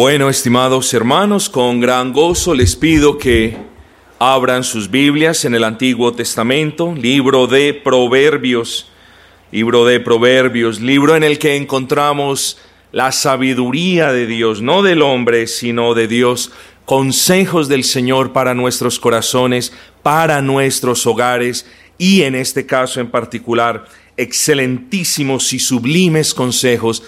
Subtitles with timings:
[0.00, 3.56] Bueno, estimados hermanos, con gran gozo les pido que
[4.20, 8.88] abran sus Biblias en el Antiguo Testamento, libro de Proverbios,
[9.50, 12.58] libro de Proverbios, libro en el que encontramos
[12.92, 16.52] la sabiduría de Dios, no del hombre, sino de Dios,
[16.84, 19.72] consejos del Señor para nuestros corazones,
[20.04, 21.66] para nuestros hogares
[21.98, 23.86] y en este caso en particular,
[24.16, 27.02] excelentísimos y sublimes consejos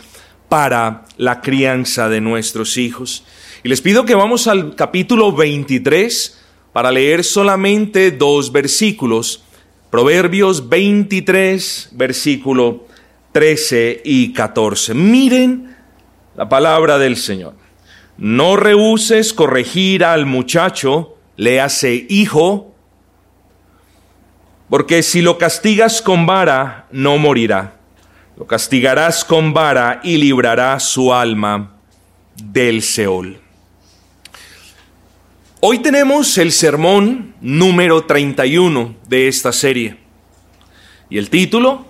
[0.51, 3.25] para la crianza de nuestros hijos.
[3.63, 6.39] Y les pido que vamos al capítulo 23
[6.73, 9.45] para leer solamente dos versículos.
[9.91, 12.87] Proverbios 23, versículo
[13.33, 14.93] 13 y 14.
[14.93, 15.77] Miren
[16.37, 17.55] la palabra del Señor.
[18.19, 22.75] No rehuses corregir al muchacho, le hace hijo,
[24.69, 27.80] porque si lo castigas con vara, no morirá
[28.41, 31.75] lo castigarás con vara y librará su alma
[32.43, 33.39] del Seol.
[35.61, 39.99] Hoy tenemos el sermón número 31 de esta serie.
[41.11, 41.85] Y el título,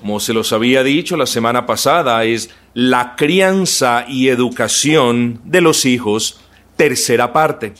[0.00, 5.86] como se los había dicho la semana pasada, es La crianza y educación de los
[5.86, 6.40] hijos,
[6.74, 7.74] tercera parte.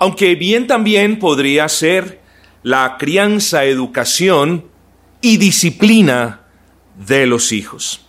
[0.00, 2.22] Aunque bien también podría ser
[2.64, 4.64] la crianza, educación
[5.20, 6.39] y disciplina
[7.06, 8.02] de los hijos.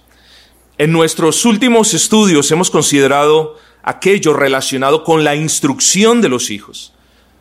[0.77, 6.93] En nuestros últimos estudios hemos considerado aquello relacionado con la instrucción de los hijos.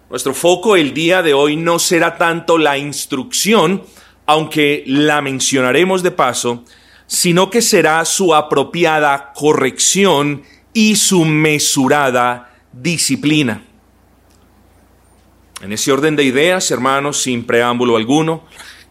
[0.09, 3.83] Nuestro foco el día de hoy no será tanto la instrucción,
[4.27, 6.65] aunque la mencionaremos de paso,
[7.07, 13.65] sino que será su apropiada corrección y su mesurada disciplina.
[15.61, 18.45] En ese orden de ideas, hermanos, sin preámbulo alguno,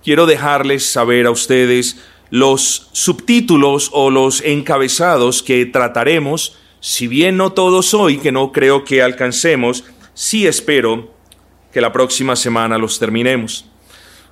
[0.03, 1.97] quiero dejarles saber a ustedes
[2.29, 8.83] los subtítulos o los encabezados que trataremos, si bien no todos hoy, que no creo
[8.85, 11.11] que alcancemos, sí espero
[11.71, 13.65] que la próxima semana los terminemos.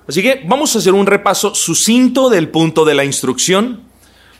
[0.08, 3.82] Así que vamos a hacer un repaso sucinto del punto de la instrucción.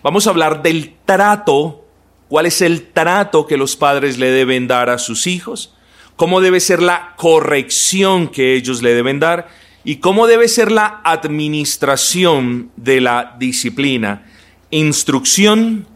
[0.03, 1.85] Vamos a hablar del trato,
[2.29, 5.75] cuál es el trato que los padres le deben dar a sus hijos,
[6.17, 9.49] cómo debe ser la corrección que ellos le deben dar
[9.89, 14.27] y cómo debe ser la administración de la disciplina.
[14.71, 15.87] Instrucción,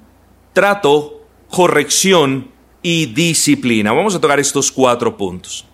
[0.54, 2.48] trato, corrección
[2.80, 3.92] y disciplina.
[3.92, 5.66] Vamos a tocar estos cuatro puntos.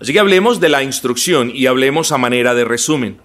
[0.00, 3.18] Así que hablemos de la instrucción y hablemos a manera de resumen.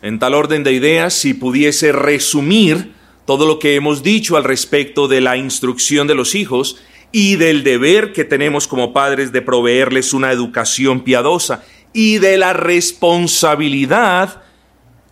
[0.00, 2.92] En tal orden de ideas, si pudiese resumir
[3.24, 6.80] todo lo que hemos dicho al respecto de la instrucción de los hijos
[7.10, 11.64] y del deber que tenemos como padres de proveerles una educación piadosa
[11.96, 14.42] y de la responsabilidad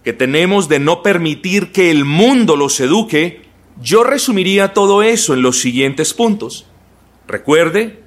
[0.04, 3.40] que tenemos de no permitir que el mundo los eduque,
[3.80, 6.66] yo resumiría todo eso en los siguientes puntos.
[7.26, 8.02] Recuerde,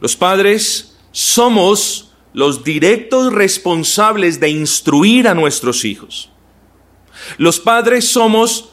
[0.00, 6.30] los padres somos los directos responsables de instruir a nuestros hijos.
[7.36, 8.70] Los padres somos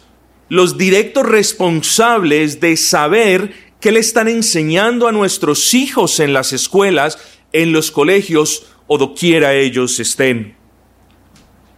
[0.48, 7.18] los directos responsables de saber qué le están enseñando a nuestros hijos en las escuelas,
[7.52, 10.54] en los colegios o doquiera ellos estén.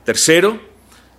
[0.03, 0.59] Tercero,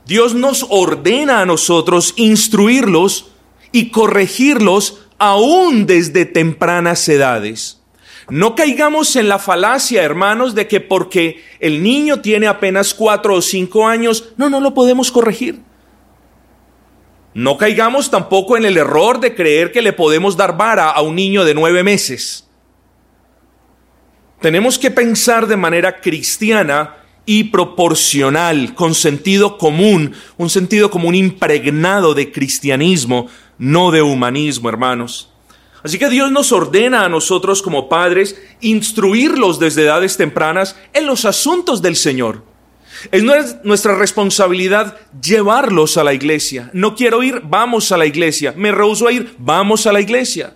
[0.04, 3.30] Dios nos ordena a nosotros instruirlos
[3.70, 7.80] y corregirlos aún desde tempranas edades.
[8.28, 13.40] No caigamos en la falacia, hermanos, de que porque el niño tiene apenas cuatro o
[13.40, 15.60] cinco años, no, no lo podemos corregir.
[17.34, 21.14] No caigamos tampoco en el error de creer que le podemos dar vara a un
[21.14, 22.43] niño de nueve meses.
[24.44, 32.12] Tenemos que pensar de manera cristiana y proporcional, con sentido común, un sentido común impregnado
[32.12, 35.30] de cristianismo, no de humanismo, hermanos.
[35.82, 41.24] Así que Dios nos ordena a nosotros como padres instruirlos desde edades tempranas en los
[41.24, 42.44] asuntos del Señor.
[43.12, 43.24] Es
[43.64, 46.68] nuestra responsabilidad llevarlos a la iglesia.
[46.74, 48.52] No quiero ir, vamos a la iglesia.
[48.54, 50.54] Me rehuso a ir, vamos a la iglesia.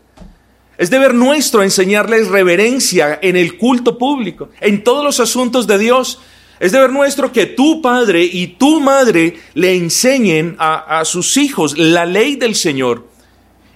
[0.78, 6.20] Es deber nuestro enseñarles reverencia en el culto público, en todos los asuntos de Dios.
[6.60, 11.76] Es deber nuestro que tu padre y tu madre le enseñen a, a sus hijos
[11.76, 13.08] la ley del Señor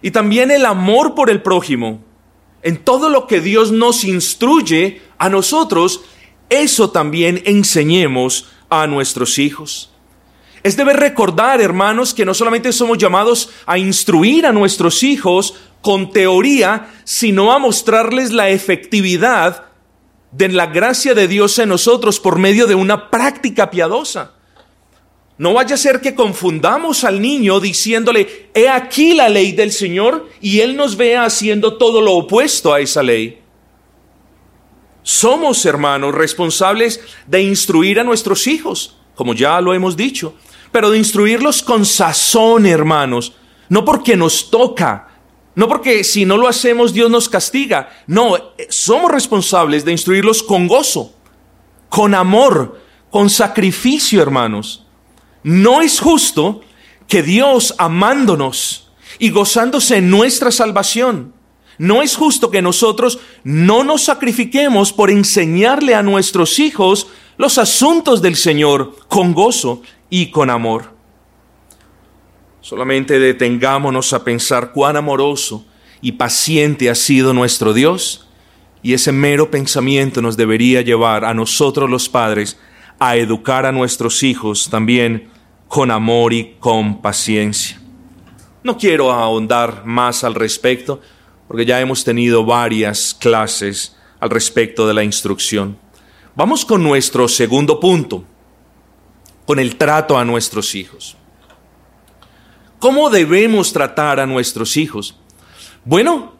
[0.00, 2.04] y también el amor por el prójimo.
[2.62, 6.04] En todo lo que Dios nos instruye a nosotros,
[6.50, 9.90] eso también enseñemos a nuestros hijos.
[10.62, 16.10] Es deber recordar, hermanos, que no solamente somos llamados a instruir a nuestros hijos con
[16.10, 19.66] teoría, sino a mostrarles la efectividad
[20.30, 24.32] de la gracia de Dios en nosotros por medio de una práctica piadosa.
[25.38, 30.28] No vaya a ser que confundamos al niño diciéndole, he aquí la ley del Señor,
[30.40, 33.40] y él nos vea haciendo todo lo opuesto a esa ley.
[35.02, 40.34] Somos, hermanos, responsables de instruir a nuestros hijos, como ya lo hemos dicho,
[40.70, 43.34] pero de instruirlos con sazón, hermanos,
[43.68, 45.08] no porque nos toca,
[45.54, 48.36] no porque si no lo hacemos Dios nos castiga, no,
[48.68, 51.12] somos responsables de instruirlos con gozo,
[51.88, 54.86] con amor, con sacrificio, hermanos.
[55.42, 56.62] No es justo
[57.06, 61.34] que Dios amándonos y gozándose en nuestra salvación,
[61.78, 67.08] no es justo que nosotros no nos sacrifiquemos por enseñarle a nuestros hijos
[67.38, 70.94] los asuntos del Señor con gozo y con amor.
[72.62, 75.66] Solamente detengámonos a pensar cuán amoroso
[76.00, 78.28] y paciente ha sido nuestro Dios,
[78.84, 82.58] y ese mero pensamiento nos debería llevar a nosotros los padres
[83.00, 85.28] a educar a nuestros hijos también
[85.66, 87.80] con amor y con paciencia.
[88.62, 91.00] No quiero ahondar más al respecto,
[91.48, 95.76] porque ya hemos tenido varias clases al respecto de la instrucción.
[96.36, 98.24] Vamos con nuestro segundo punto,
[99.46, 101.16] con el trato a nuestros hijos.
[102.82, 105.14] ¿Cómo debemos tratar a nuestros hijos?
[105.84, 106.32] Bueno,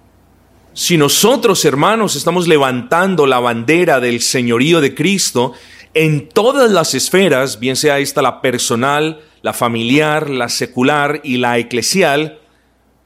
[0.72, 5.52] si nosotros, hermanos, estamos levantando la bandera del señorío de Cristo
[5.94, 11.58] en todas las esferas, bien sea esta la personal, la familiar, la secular y la
[11.58, 12.40] eclesial,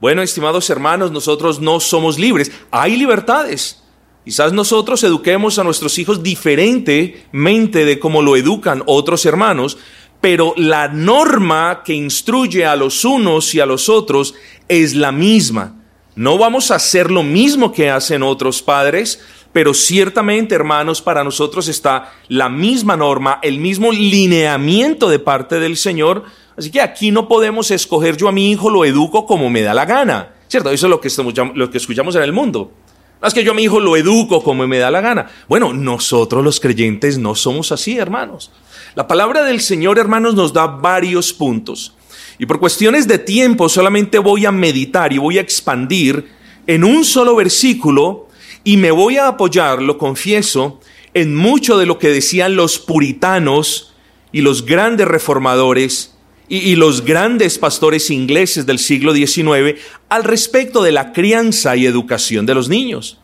[0.00, 2.50] bueno, estimados hermanos, nosotros no somos libres.
[2.70, 3.82] Hay libertades.
[4.24, 9.76] Quizás nosotros eduquemos a nuestros hijos diferentemente de cómo lo educan otros hermanos,
[10.26, 14.34] pero la norma que instruye a los unos y a los otros
[14.66, 15.76] es la misma.
[16.16, 19.20] No vamos a hacer lo mismo que hacen otros padres,
[19.52, 25.76] pero ciertamente, hermanos, para nosotros está la misma norma, el mismo lineamiento de parte del
[25.76, 26.24] Señor
[26.56, 29.74] Así que aquí no podemos escoger yo a mi hijo lo educo como me da
[29.74, 30.32] la gana.
[30.48, 30.70] ¿Cierto?
[30.70, 31.34] Eso es lo que, estamos,
[31.72, 32.72] escuchamos en el mundo.
[33.22, 35.30] No es que yo a mi hijo lo educo como me da la gana.
[35.48, 38.50] Bueno, nosotros los creyentes no somos así, hermanos.
[38.96, 41.92] La palabra del Señor, hermanos, nos da varios puntos.
[42.38, 46.30] Y por cuestiones de tiempo solamente voy a meditar y voy a expandir
[46.66, 48.26] en un solo versículo
[48.64, 50.80] y me voy a apoyar, lo confieso,
[51.12, 53.92] en mucho de lo que decían los puritanos
[54.32, 56.16] y los grandes reformadores
[56.48, 59.78] y, los grandes pastores ingleses del siglo XIX
[60.08, 63.18] al respecto de la crianza y educación de los niños.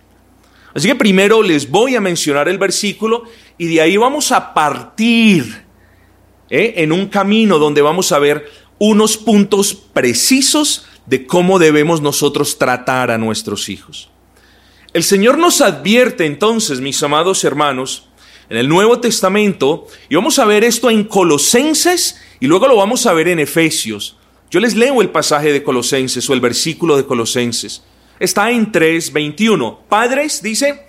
[0.74, 3.24] Así que primero les voy a mencionar el versículo
[3.58, 5.61] y de ahí vamos a partir
[6.52, 6.74] ¿eh?
[6.82, 13.10] en un camino donde vamos a ver unos puntos precisos de cómo debemos nosotros tratar
[13.10, 14.10] a nuestros hijos.
[14.92, 18.06] El Señor nos advierte entonces, mis amados hermanos,
[18.50, 23.06] en el Nuevo Testamento, y vamos a ver esto en Colosenses y luego lo vamos
[23.06, 24.16] a ver en Efesios.
[24.50, 27.82] Yo les leo el pasaje de Colosenses o el versículo de Colosenses.
[28.20, 29.78] Está en 3:21.
[29.88, 30.84] Padres, dice,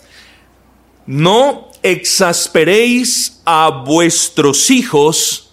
[1.05, 5.52] no exasperéis a vuestros hijos.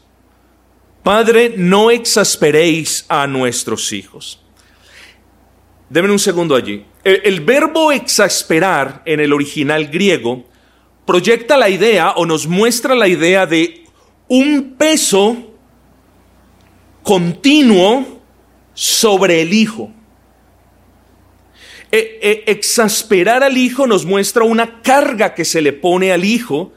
[1.10, 4.40] Padre, no exasperéis a nuestros hijos.
[5.88, 6.86] Denme un segundo allí.
[7.02, 10.44] El, el, verbo exasperar en el original griego
[11.04, 13.86] proyecta la idea o nos muestra la idea de
[14.28, 15.52] un peso
[17.02, 18.22] continuo
[18.72, 19.90] sobre el Hijo.
[21.90, 26.72] E, e, exasperar al Hijo nos muestra una carga que se le pone al Hijo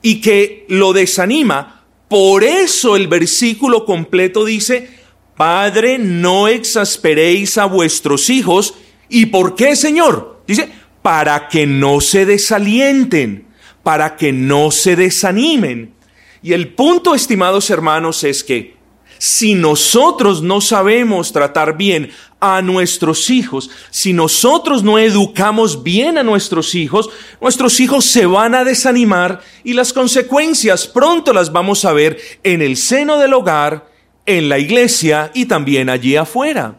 [0.00, 1.75] y que lo desanima.
[2.08, 4.90] Por eso el versículo completo dice,
[5.36, 8.74] Padre, no exasperéis a vuestros hijos.
[9.08, 10.42] ¿Y por qué, Señor?
[10.46, 10.68] Dice,
[11.02, 13.46] para que no se desalienten,
[13.82, 15.94] para que no se desanimen.
[16.42, 18.76] Y el punto, estimados hermanos, es que
[19.18, 22.10] si nosotros no sabemos tratar bien
[22.54, 27.10] a nuestros hijos, si nosotros no educamos bien a nuestros hijos,
[27.40, 32.62] nuestros hijos se van a desanimar y las consecuencias pronto las vamos a ver en
[32.62, 33.90] el seno del hogar,
[34.26, 36.76] en la iglesia y también allí afuera.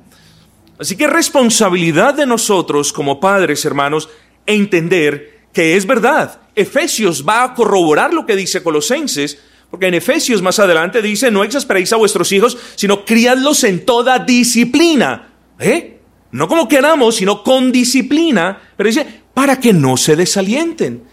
[0.80, 4.10] Así que es responsabilidad de nosotros como padres, hermanos,
[4.46, 6.40] entender que es verdad.
[6.56, 11.44] Efesios va a corroborar lo que dice Colosenses, porque en Efesios más adelante dice, no
[11.44, 15.27] exasperéis a vuestros hijos, sino criadlos en toda disciplina.
[15.60, 16.00] ¿Eh?
[16.32, 18.60] No como queramos, sino con disciplina.
[18.76, 21.04] Pero dice, para que no se desalienten.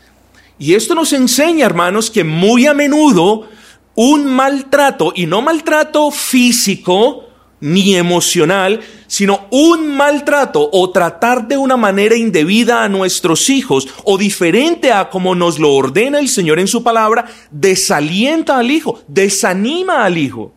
[0.58, 3.48] Y esto nos enseña, hermanos, que muy a menudo
[3.96, 7.24] un maltrato, y no maltrato físico,
[7.60, 14.18] ni emocional, sino un maltrato o tratar de una manera indebida a nuestros hijos o
[14.18, 20.04] diferente a como nos lo ordena el Señor en su palabra, desalienta al hijo, desanima
[20.04, 20.53] al hijo.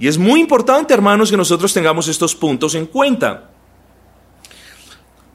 [0.00, 3.50] Y es muy importante, hermanos, que nosotros tengamos estos puntos en cuenta.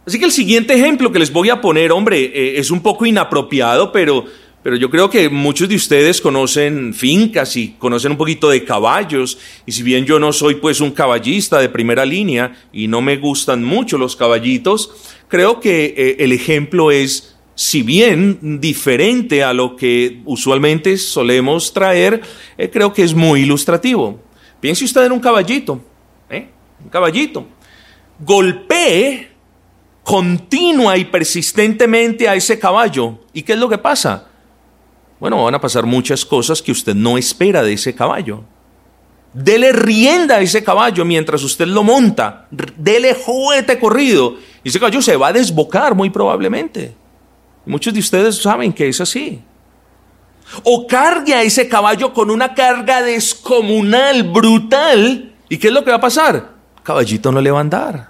[0.08, 3.06] Así que el siguiente ejemplo que les voy a poner, hombre, eh, es un poco
[3.06, 4.26] inapropiado, pero,
[4.64, 9.38] pero yo creo que muchos de ustedes conocen fincas y conocen un poquito de caballos.
[9.68, 13.18] Y si bien yo no soy pues un caballista de primera línea y no me
[13.18, 14.90] gustan mucho los caballitos,
[15.28, 22.22] creo que eh, el ejemplo es si bien diferente a lo que usualmente solemos traer,
[22.58, 24.25] eh, creo que es muy ilustrativo.
[24.66, 25.80] Piense usted en un caballito,
[26.28, 26.50] ¿eh?
[26.84, 27.46] un caballito.
[28.18, 29.30] Golpee
[30.02, 33.20] continua y persistentemente a ese caballo.
[33.32, 34.28] ¿Y qué es lo que pasa?
[35.20, 38.44] Bueno, van a pasar muchas cosas que usted no espera de ese caballo.
[39.34, 42.48] Dele rienda a ese caballo mientras usted lo monta.
[42.50, 44.38] Dele juguete corrido.
[44.64, 46.96] Y ese caballo se va a desbocar muy probablemente.
[47.68, 49.44] Muchos de ustedes saben que es así.
[50.64, 55.34] O cargue a ese caballo con una carga descomunal, brutal.
[55.50, 56.56] ¿Y qué es lo que va a pasar?
[56.86, 58.10] caballito no le va a andar.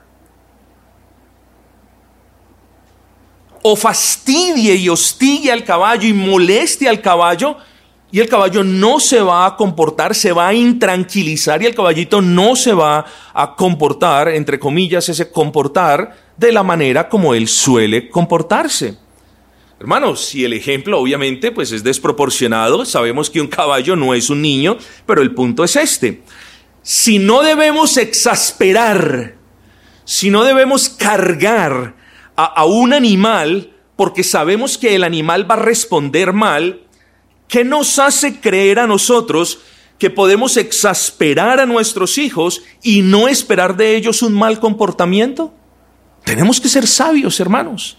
[3.63, 7.57] O fastidie y hostigue al caballo y moleste al caballo
[8.11, 12.21] y el caballo no se va a comportar, se va a intranquilizar y el caballito
[12.21, 18.09] no se va a comportar, entre comillas, ese comportar de la manera como él suele
[18.09, 19.04] comportarse.
[19.79, 24.41] Hermanos, si el ejemplo obviamente pues es desproporcionado, sabemos que un caballo no es un
[24.41, 26.23] niño, pero el punto es este.
[26.81, 29.35] Si no debemos exasperar,
[30.05, 31.95] si no debemos cargar
[32.37, 36.83] a, a un animal porque sabemos que el animal va a responder mal,
[37.49, 39.59] ¿qué nos hace creer a nosotros
[39.99, 45.53] que podemos exasperar a nuestros hijos y no esperar de ellos un mal comportamiento?
[46.23, 47.97] Tenemos que ser sabios, hermanos.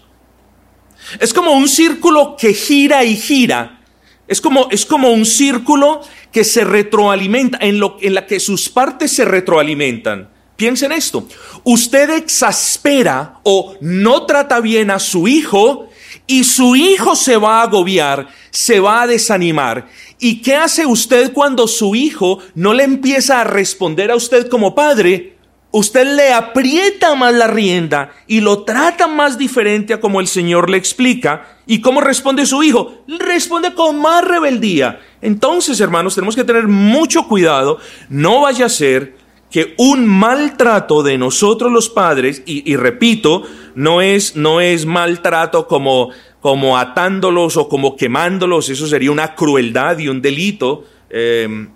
[1.19, 3.81] Es como un círculo que gira y gira.
[4.27, 8.69] Es como, es como un círculo que se retroalimenta, en, lo, en la que sus
[8.69, 10.29] partes se retroalimentan.
[10.57, 11.27] Piensen esto.
[11.63, 15.87] Usted exaspera o no trata bien a su hijo
[16.25, 19.87] y su hijo se va a agobiar, se va a desanimar.
[20.19, 24.73] ¿Y qué hace usted cuando su hijo no le empieza a responder a usted como
[24.73, 25.36] padre?
[25.77, 30.69] Usted le aprieta más la rienda y lo trata más diferente a como el Señor
[30.69, 31.57] le explica.
[31.67, 33.03] ¿Y cómo responde su hijo?
[33.07, 34.99] Responde con más rebeldía.
[35.21, 37.77] Entonces, hermanos, tenemos que tener mucho cuidado.
[38.09, 39.15] No vaya a ser
[39.51, 43.43] que un maltrato de nosotros los padres, y, repito,
[43.75, 46.09] no es, no es maltrato como,
[46.41, 50.85] como atándolos o como quemándolos, eso sería una crueldad y un delito.
[51.09, 51.67] Eh,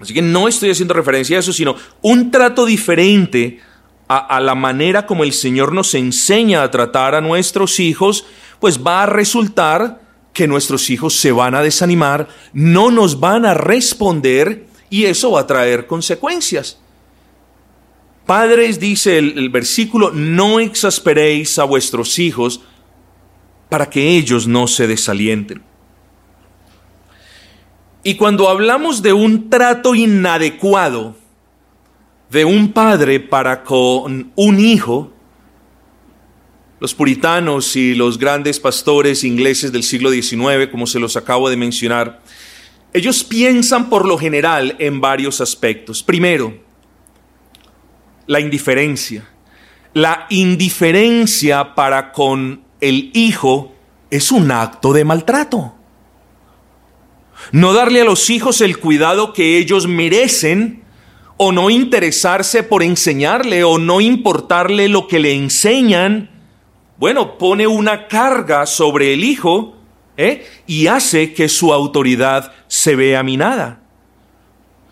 [0.00, 3.60] Así que no estoy haciendo referencia a eso, sino un trato diferente
[4.08, 8.26] a, la manera como el Señor nos enseña a tratar a nuestros hijos,
[8.58, 10.00] pues va a resultar
[10.32, 15.42] que nuestros hijos se van a desanimar, no nos van a responder y eso va
[15.42, 16.80] a traer consecuencias.
[18.26, 22.62] Padres, dice el, versículo, no exasperéis a vuestros hijos
[23.68, 25.62] para que ellos no se desalienten.
[28.02, 31.16] Y cuando hablamos de un trato inadecuado
[32.30, 35.12] de un padre para con un hijo,
[36.78, 41.58] los puritanos y los grandes pastores ingleses del siglo XIX, como se los acabo de
[41.58, 42.22] mencionar,
[42.94, 46.02] ellos piensan por lo general en varios aspectos.
[46.02, 46.58] Primero,
[48.26, 49.28] la indiferencia.
[49.92, 53.74] La indiferencia para con el hijo
[54.08, 55.74] es un acto de maltrato
[57.52, 60.82] no darle a los hijos el cuidado que ellos merecen,
[61.36, 66.30] o no interesarse por enseñarle, o no importarle lo que le enseñan,
[66.98, 69.74] bueno, pone una carga sobre el hijo
[70.18, 70.46] ¿eh?
[70.66, 73.80] y hace que su autoridad se vea minada.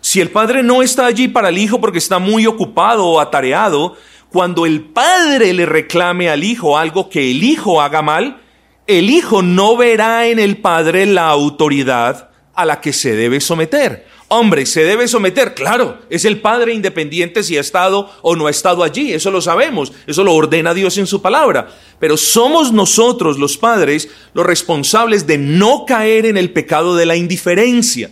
[0.01, 3.95] Si el padre no está allí para el hijo porque está muy ocupado o atareado,
[4.31, 8.41] cuando el padre le reclame al hijo algo que el hijo haga mal,
[8.87, 12.28] el hijo no verá en el padre la autoridad
[12.59, 14.05] a la que se debe someter.
[14.27, 18.51] Hombre, se debe someter, claro, es el Padre independiente si ha estado o no ha
[18.51, 21.69] estado allí, eso lo sabemos, eso lo ordena Dios en su palabra.
[21.99, 27.15] Pero somos nosotros los padres los responsables de no caer en el pecado de la
[27.15, 28.11] indiferencia.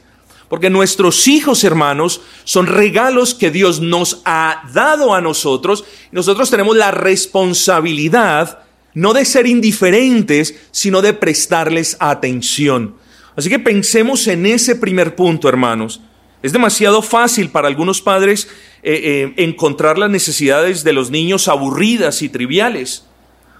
[0.49, 5.83] Porque nuestros hijos, hermanos, son regalos que Dios nos ha dado a nosotros.
[6.11, 8.59] Nosotros tenemos la responsabilidad
[8.93, 12.95] no de ser indiferentes, sino de prestarles atención.
[13.37, 16.01] Así que pensemos en ese primer punto, hermanos.
[16.41, 18.47] Es demasiado fácil para algunos padres
[18.81, 23.05] eh, eh, encontrar las necesidades de los niños aburridas y triviales.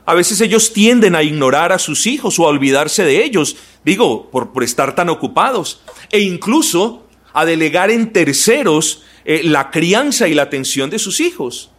[0.06, 3.56] A veces ellos tienden a ignorar a sus hijos o a olvidarse de ellos,
[3.86, 5.82] digo, por, estar tan ocupados.
[6.12, 11.70] E incluso a delegar en terceros eh, la crianza y la atención de sus hijos.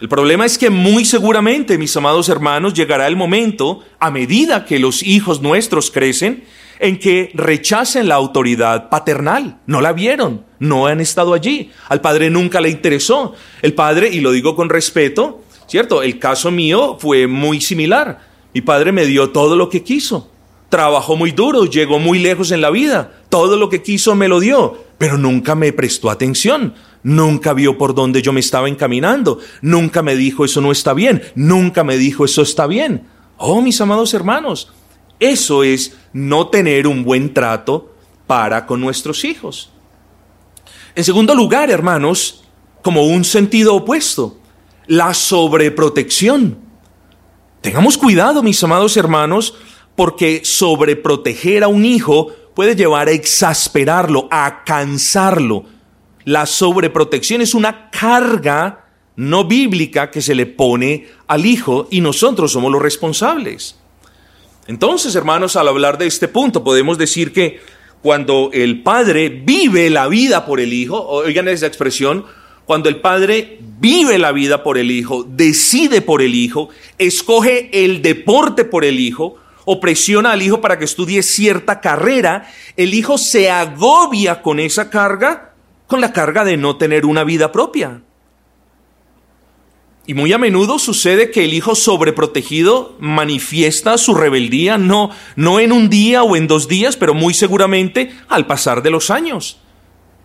[0.00, 4.78] El problema es que muy seguramente, mis amados hermanos, llegará el momento, a medida que
[4.78, 6.44] los hijos nuestros crecen,
[6.80, 9.60] en que rechacen la autoridad paternal.
[9.66, 11.70] No la vieron, no han estado allí.
[11.88, 13.34] Al padre nunca le interesó.
[13.62, 16.02] El padre, y lo digo con respeto, ¿cierto?
[16.02, 18.20] El caso mío fue muy similar.
[18.54, 20.30] Mi padre me dio todo lo que quiso.
[20.70, 23.12] Trabajó muy duro, llegó muy lejos en la vida.
[23.28, 26.74] Todo lo que quiso me lo dio, pero nunca me prestó atención.
[27.02, 29.38] Nunca vio por dónde yo me estaba encaminando.
[29.60, 31.22] Nunca me dijo eso no está bien.
[31.34, 33.06] Nunca me dijo eso está bien.
[33.36, 34.72] Oh, mis amados hermanos,
[35.20, 37.94] eso es no tener un buen trato
[38.26, 39.70] para con nuestros hijos.
[40.94, 42.44] En segundo lugar, hermanos,
[42.82, 44.38] como un sentido opuesto,
[44.86, 46.58] la sobreprotección.
[47.60, 49.54] Tengamos cuidado, mis amados hermanos,
[49.94, 55.66] porque sobreproteger a un hijo puede llevar a exasperarlo, a cansarlo,
[56.24, 58.86] la sobreprotección es una carga
[59.16, 63.79] no bíblica que se le pone al hijo y nosotros somos los responsables.
[64.70, 67.60] Entonces, hermanos, al hablar de este punto, podemos decir que
[68.02, 72.24] cuando el padre vive la vida por el hijo, oigan esa expresión,
[72.66, 78.00] cuando el padre vive la vida por el hijo, decide por el hijo, escoge el
[78.00, 79.34] deporte por el hijo,
[79.64, 84.88] o presiona al hijo para que estudie cierta carrera, el hijo se agobia con esa
[84.88, 85.54] carga
[85.88, 88.02] con la carga de no tener una vida propia.
[90.10, 95.70] Y muy a menudo sucede que el hijo sobreprotegido manifiesta su rebeldía no, no en
[95.70, 99.58] un día o en dos días, pero muy seguramente al pasar de los años.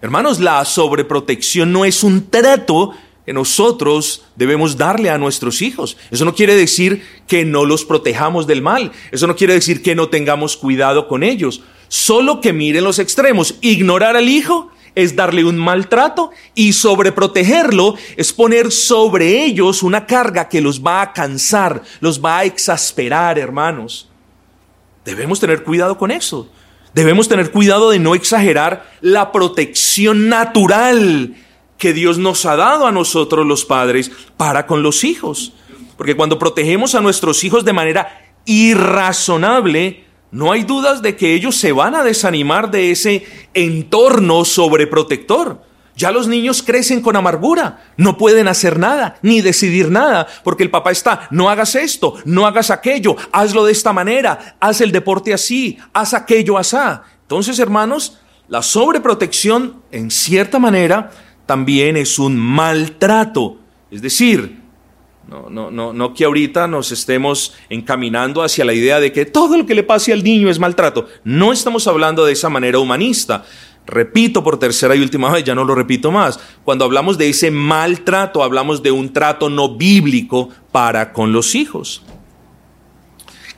[0.02, 2.94] Hermanos, la sobreprotección no es un trato
[3.28, 5.98] que nosotros debemos darle a nuestros hijos.
[6.10, 8.92] Eso no quiere decir que no los protejamos del mal.
[9.12, 11.62] Eso no quiere decir que no tengamos cuidado con ellos.
[11.90, 13.54] Solo que miren los extremos.
[13.62, 20.50] Ignorar al hijo es darle un maltrato y sobreprotegerlo es poner sobre ellos una carga
[20.50, 24.10] que los va a cansar, los va a exasperar, hermanos.
[25.04, 26.50] Debemos tener cuidado con eso.
[26.94, 31.36] Debemos tener cuidado de no exagerar la protección natural
[31.78, 35.54] que Dios nos ha dado a nosotros los padres para con los hijos.
[35.98, 40.05] Porque cuando protegemos a nuestros hijos de manera irrazonable,
[40.36, 45.62] no hay dudas de que ellos se van a desanimar de ese entorno sobreprotector.
[45.96, 50.70] Ya los niños crecen con amargura, no pueden hacer nada, ni decidir nada, porque el
[50.70, 55.34] papá está, no hagas esto, no hagas aquello, hazlo de esta manera, haz el deporte
[55.34, 57.04] así, haz aquello asá.
[57.22, 58.18] Entonces, hermanos,
[58.50, 61.12] la sobreprotección, en cierta manera,
[61.46, 63.60] también es un maltrato.
[63.90, 64.65] Es decir,
[65.28, 69.58] no, no, no, no que ahorita nos estemos encaminando hacia la idea de que todo
[69.58, 71.08] lo que le pase al niño es maltrato.
[71.24, 73.44] No estamos hablando de esa manera humanista.
[73.88, 76.40] Repito por tercera y última vez, ya no lo repito más.
[76.64, 82.04] Cuando hablamos de ese maltrato, hablamos de un trato no bíblico para con los hijos.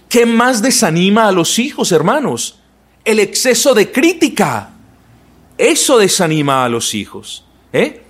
[0.07, 2.59] ¿Qué más desanima a los hijos, hermanos?
[3.03, 4.71] El exceso de crítica.
[5.57, 7.45] Eso desanima a los hijos.
[7.73, 8.06] ¿Eh?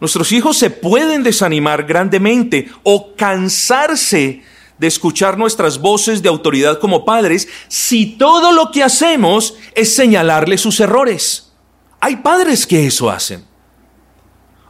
[0.00, 4.42] Nuestros hijos se pueden desanimar grandemente o cansarse
[4.78, 10.62] de escuchar nuestras voces de autoridad como padres si todo lo que hacemos es señalarles
[10.62, 11.52] sus errores.
[12.00, 13.44] Hay padres que eso hacen.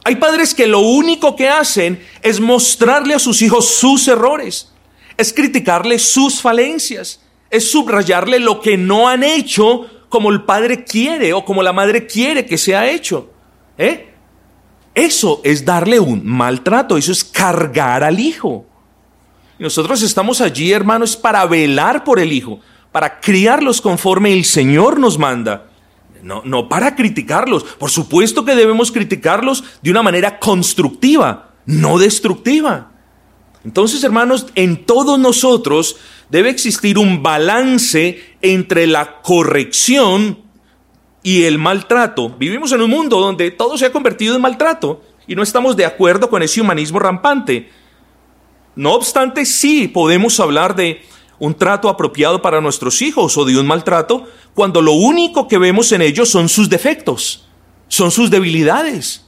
[0.03, 4.71] Hay padres que lo único que hacen es mostrarle a sus hijos sus errores,
[5.15, 11.33] es criticarle sus falencias, es subrayarle lo que no han hecho como el padre quiere
[11.33, 13.31] o como la madre quiere que sea hecho.
[13.77, 14.10] ¿Eh?
[14.93, 18.65] Eso es darle un maltrato, eso es cargar al hijo.
[19.57, 22.59] Nosotros estamos allí, hermanos, para velar por el hijo,
[22.91, 25.67] para criarlos conforme el Señor nos manda.
[26.23, 27.63] No, no para criticarlos.
[27.63, 32.91] Por supuesto que debemos criticarlos de una manera constructiva, no destructiva.
[33.63, 35.97] Entonces, hermanos, en todos nosotros
[36.29, 40.39] debe existir un balance entre la corrección
[41.23, 42.29] y el maltrato.
[42.29, 45.85] Vivimos en un mundo donde todo se ha convertido en maltrato y no estamos de
[45.85, 47.69] acuerdo con ese humanismo rampante.
[48.75, 51.01] No obstante, sí podemos hablar de
[51.39, 55.91] un trato apropiado para nuestros hijos o de un maltrato cuando lo único que vemos
[55.91, 57.47] en ellos son sus defectos,
[57.87, 59.25] son sus debilidades,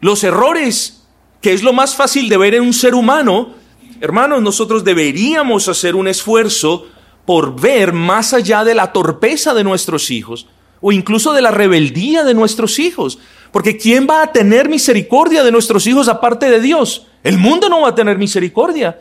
[0.00, 1.04] los errores,
[1.40, 3.54] que es lo más fácil de ver en un ser humano.
[4.00, 6.86] Hermanos, nosotros deberíamos hacer un esfuerzo
[7.24, 10.46] por ver más allá de la torpeza de nuestros hijos
[10.80, 13.18] o incluso de la rebeldía de nuestros hijos.
[13.52, 17.06] Porque ¿quién va a tener misericordia de nuestros hijos aparte de Dios?
[17.22, 19.00] El mundo no va a tener misericordia.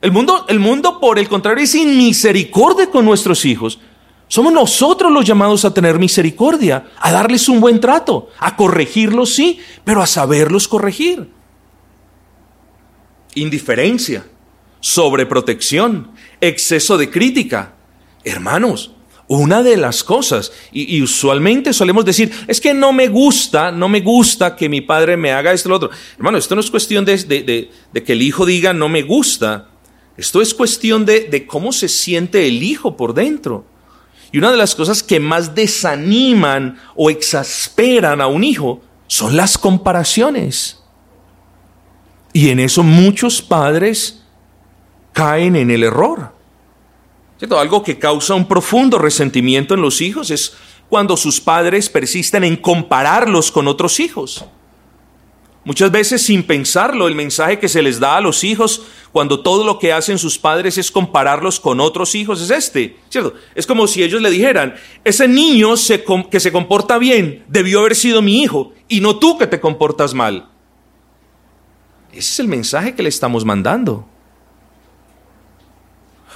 [0.00, 3.78] El mundo, el mundo por el contrario, es misericordia con nuestros hijos.
[4.26, 9.60] Somos nosotros los llamados a tener misericordia, a darles un buen trato, a corregirlos, sí,
[9.84, 11.28] pero a saberlos corregir.
[13.34, 14.26] Indiferencia,
[14.80, 17.74] sobreprotección, exceso de crítica.
[18.24, 18.92] Hermanos,
[19.36, 24.00] una de las cosas, y, usualmente solemos decir, es que no me gusta, no me
[24.00, 25.90] gusta que mi padre me haga esto o lo otro.
[26.16, 29.68] Hermano, esto no es cuestión de, de, que el hijo diga no me gusta,
[30.16, 33.64] esto es cuestión de cómo se siente el hijo por dentro.
[34.32, 39.58] Y una de las cosas que más desaniman o exasperan a un hijo son las
[39.58, 40.82] comparaciones.
[42.32, 44.22] Y en eso muchos padres
[45.12, 46.32] caen en el error.
[47.42, 47.58] ¿Cierto?
[47.58, 50.54] Algo que causa un profundo resentimiento en los hijos es
[50.88, 54.44] cuando sus padres persisten en compararlos con otros hijos.
[55.64, 59.64] Muchas veces sin pensarlo, el mensaje que se les da a los hijos cuando todo
[59.64, 63.34] lo que hacen sus padres es compararlos con otros hijos es este, ¿cierto?
[63.56, 65.74] Es como si ellos le dijeran, ese niño
[66.30, 70.14] que se comporta bien debió haber sido mi hijo y no tú que te comportas
[70.14, 70.48] mal.
[72.12, 74.11] Ese es el mensaje que le estamos mandando.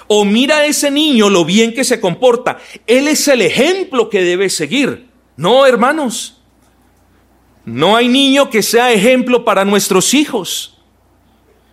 [0.09, 2.59] O mira a ese niño lo bien que se comporta.
[2.87, 5.09] Él es el ejemplo que debe seguir.
[5.37, 6.43] No, hermanos.
[7.65, 10.79] No hay niño que sea ejemplo para nuestros hijos.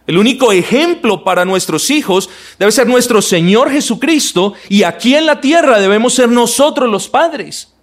[0.06, 5.40] El único ejemplo para nuestros hijos debe ser nuestro Señor Jesucristo y aquí en la
[5.40, 7.74] tierra debemos ser nosotros los padres.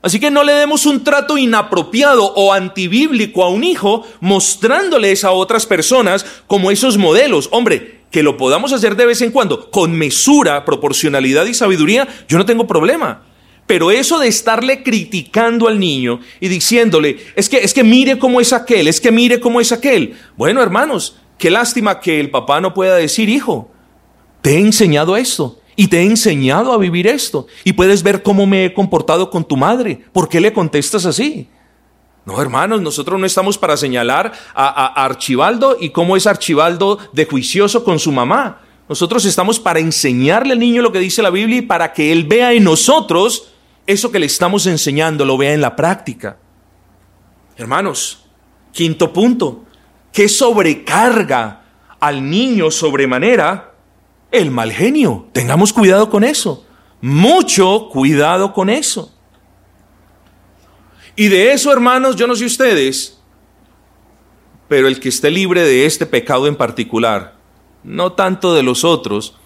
[0.00, 5.32] Así que no le demos un trato inapropiado o antibíblico a un hijo mostrándoles a
[5.32, 7.48] otras personas como esos modelos.
[7.52, 12.38] Hombre, que lo podamos hacer de vez en cuando con mesura, proporcionalidad y sabiduría, yo
[12.38, 13.24] no tengo problema.
[13.66, 18.40] Pero eso de estarle criticando al niño y diciéndole, es que, es que mire cómo
[18.40, 20.14] es aquel, es que mire cómo es aquel.
[20.36, 23.68] Bueno, hermanos, qué lástima que el papá no pueda decir, hijo,
[24.42, 28.46] te he enseñado esto y te he enseñado a vivir esto y puedes ver cómo
[28.46, 30.04] me he comportado con tu madre.
[30.12, 31.48] ¿Por qué le contestas así?
[32.26, 37.84] No, hermanos, nosotros no estamos para señalar a, Archibaldo y cómo es Archibaldo de juicioso
[37.84, 38.62] con su mamá.
[38.88, 42.24] Nosotros estamos para enseñarle al niño lo que dice la Biblia y para que él
[42.24, 43.52] vea en nosotros
[43.86, 46.38] eso que le estamos enseñando lo vea en la práctica.
[47.56, 48.24] Hermanos,
[48.72, 49.64] quinto punto,
[50.10, 51.62] ¿qué sobrecarga
[52.00, 53.74] al niño sobremanera?
[54.30, 55.28] El mal genio.
[55.32, 56.64] Tengamos cuidado con eso.
[57.02, 59.13] Mucho cuidado con eso.
[61.16, 63.20] Y de eso, hermanos, yo no sé ustedes,
[64.68, 67.36] pero el que esté libre de este pecado en particular,
[67.84, 69.36] no tanto de los otros,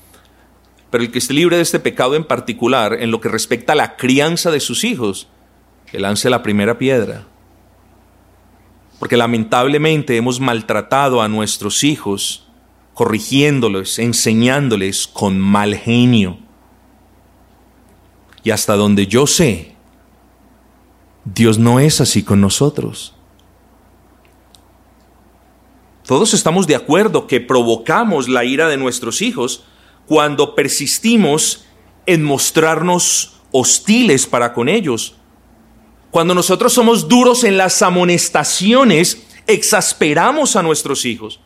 [0.90, 3.76] pero el que esté libre de este pecado en particular, en lo que respecta a
[3.76, 5.28] la crianza de sus hijos,
[5.90, 7.26] que lance la primera piedra.
[8.98, 12.48] Porque lamentablemente hemos maltratado a nuestros hijos,
[12.94, 16.38] corrigiéndoles, enseñándoles con mal genio.
[18.42, 19.76] Y hasta donde yo sé,
[21.34, 23.14] Dios no es así con nosotros.
[26.06, 29.64] Todos estamos de acuerdo que provocamos la ira de nuestros hijos
[30.06, 31.66] cuando persistimos
[32.06, 35.16] en mostrarnos hostiles para con ellos.
[36.10, 41.40] Cuando nosotros somos duros en las amonestaciones, exasperamos a nuestros hijos.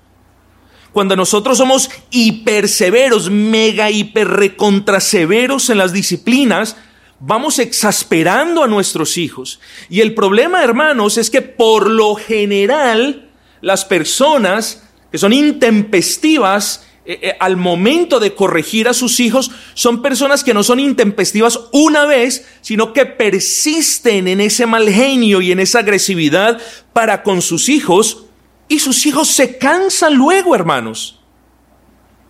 [0.92, 6.76] Cuando nosotros somos hiperseveros, mega hiper recontraseveros en las disciplinas,
[7.24, 9.60] vamos exasperando a nuestros hijos.
[9.88, 13.30] Y el problema, hermanos, es que por lo general
[13.60, 20.02] las personas que son intempestivas eh, eh, al momento de corregir a sus hijos son
[20.02, 25.52] personas que no son intempestivas una vez, sino que persisten en ese mal genio y
[25.52, 26.60] en esa agresividad
[26.92, 28.24] para con sus hijos
[28.68, 31.20] y sus hijos se cansan luego, hermanos.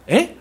[0.07, 0.37] ¿Eh?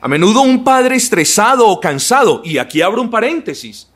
[0.00, 3.88] A menudo un padre estresado o cansado, y aquí abro un paréntesis,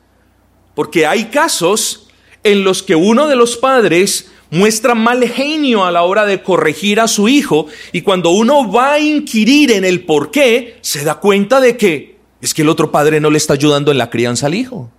[0.75, 2.07] porque hay casos
[2.43, 6.99] en los que uno de los padres muestra mal genio a la hora de corregir
[6.99, 11.15] a su hijo y cuando uno va a inquirir en el por qué, se da
[11.15, 14.47] cuenta de que es que el otro padre no le está ayudando en la crianza
[14.47, 14.91] al hijo.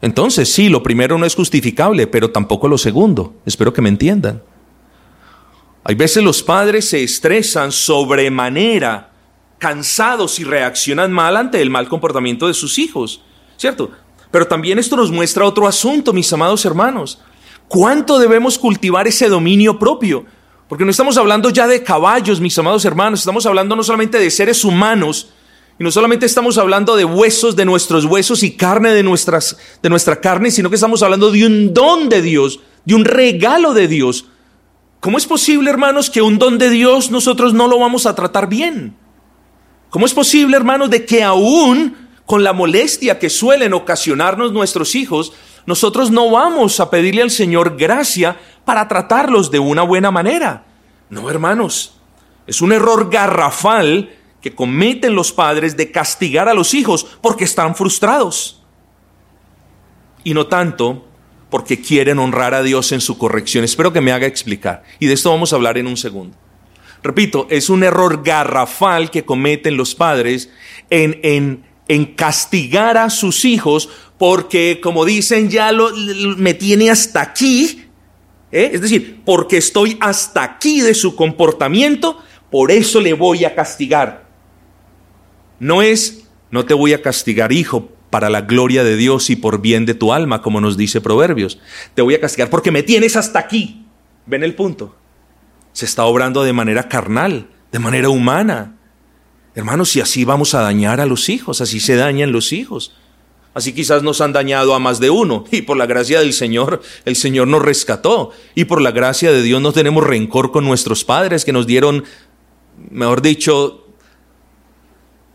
[0.00, 3.34] Entonces, sí, lo primero no es justificable, pero tampoco lo segundo.
[3.44, 4.42] Espero que me entiendan.
[5.82, 9.07] Hay veces los padres se estresan sobremanera,
[9.58, 13.22] cansados y reaccionan mal ante el mal comportamiento de sus hijos,
[13.56, 13.90] ¿cierto?
[14.30, 17.20] Pero también esto nos muestra otro asunto, mis amados hermanos.
[17.66, 20.24] ¿Cuánto debemos cultivar ese dominio propio?
[20.68, 24.30] Porque no estamos hablando ya de caballos, mis amados hermanos, estamos hablando no solamente de
[24.30, 25.30] seres humanos,
[25.78, 29.88] y no solamente estamos hablando de huesos de nuestros huesos y carne de, nuestras, de
[29.88, 33.86] nuestra carne, sino que estamos hablando de un don de Dios, de un regalo de
[33.86, 34.26] Dios.
[35.00, 38.48] ¿Cómo es posible, hermanos, que un don de Dios nosotros no lo vamos a tratar
[38.48, 38.96] bien?
[39.90, 41.96] ¿Cómo es posible, hermanos, de que aún
[42.26, 45.32] con la molestia que suelen ocasionarnos nuestros hijos,
[45.64, 50.64] nosotros no vamos a pedirle al Señor gracia para tratarlos de una buena manera?
[51.08, 51.94] No, hermanos,
[52.46, 57.74] es un error garrafal que cometen los padres de castigar a los hijos porque están
[57.74, 58.62] frustrados.
[60.22, 61.06] Y no tanto
[61.50, 63.64] porque quieren honrar a Dios en su corrección.
[63.64, 64.82] Espero que me haga explicar.
[64.98, 66.36] Y de esto vamos a hablar en un segundo.
[67.02, 70.50] Repito, es un error garrafal que cometen los padres
[70.90, 75.90] en, en, en castigar a sus hijos porque, como dicen, ya lo,
[76.36, 77.84] me tiene hasta aquí.
[78.50, 78.70] ¿eh?
[78.74, 82.18] Es decir, porque estoy hasta aquí de su comportamiento,
[82.50, 84.28] por eso le voy a castigar.
[85.60, 89.60] No es, no te voy a castigar, hijo, para la gloria de Dios y por
[89.60, 91.60] bien de tu alma, como nos dice Proverbios.
[91.94, 93.84] Te voy a castigar porque me tienes hasta aquí.
[94.26, 94.96] ¿Ven el punto?
[95.72, 98.76] Se está obrando de manera carnal, de manera humana.
[99.54, 102.92] Hermanos, si así vamos a dañar a los hijos, así se dañan los hijos.
[103.54, 105.44] Así quizás nos han dañado a más de uno.
[105.50, 108.30] Y por la gracia del Señor, el Señor nos rescató.
[108.54, 112.04] Y por la gracia de Dios no tenemos rencor con nuestros padres que nos dieron,
[112.90, 113.88] mejor dicho,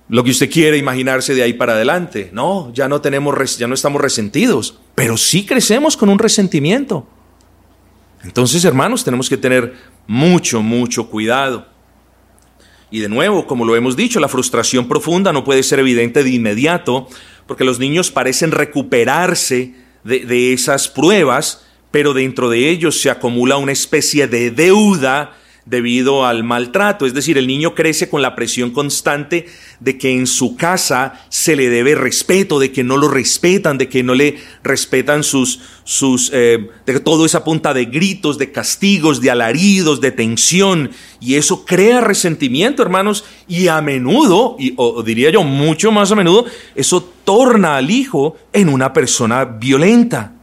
[0.08, 2.30] lo que usted quiere imaginarse de ahí para adelante.
[2.32, 7.08] No, ya no tenemos, ya no estamos resentidos, pero sí crecemos con un resentimiento.
[8.24, 9.74] Entonces, hermanos, tenemos que tener
[10.08, 11.68] mucho, mucho cuidado.
[12.92, 16.30] Y de nuevo, como lo hemos dicho, la frustración profunda no puede ser evidente de
[16.30, 17.08] inmediato,
[17.48, 23.58] porque los niños parecen recuperarse de, de esas pruebas, pero dentro de ellos se acumula
[23.58, 27.06] una especie de deuda debido al maltrato.
[27.06, 29.48] Es decir, el niño crece con la presión constante
[29.80, 33.90] de que en su casa se le debe respeto, de que no lo respetan, de
[33.90, 38.38] que no le respetan sus, sus, eh, de que todo es a punta de gritos,
[38.38, 40.92] de castigos, de alaridos, de tensión.
[41.20, 46.16] Y eso crea resentimiento, hermanos, y a menudo, y, o diría yo mucho más a
[46.16, 46.46] menudo,
[46.76, 50.34] eso torna al hijo en una persona violenta.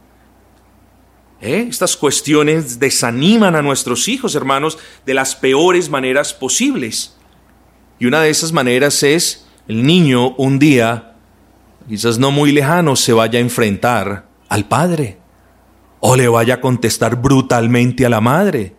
[1.41, 1.65] ¿Eh?
[1.67, 7.17] Estas cuestiones desaniman a nuestros hijos, hermanos, de las peores maneras posibles.
[7.99, 11.15] Y una de esas maneras es el niño un día,
[11.89, 15.17] quizás no muy lejano, se vaya a enfrentar al padre
[15.99, 18.75] o le vaya a contestar brutalmente a la madre.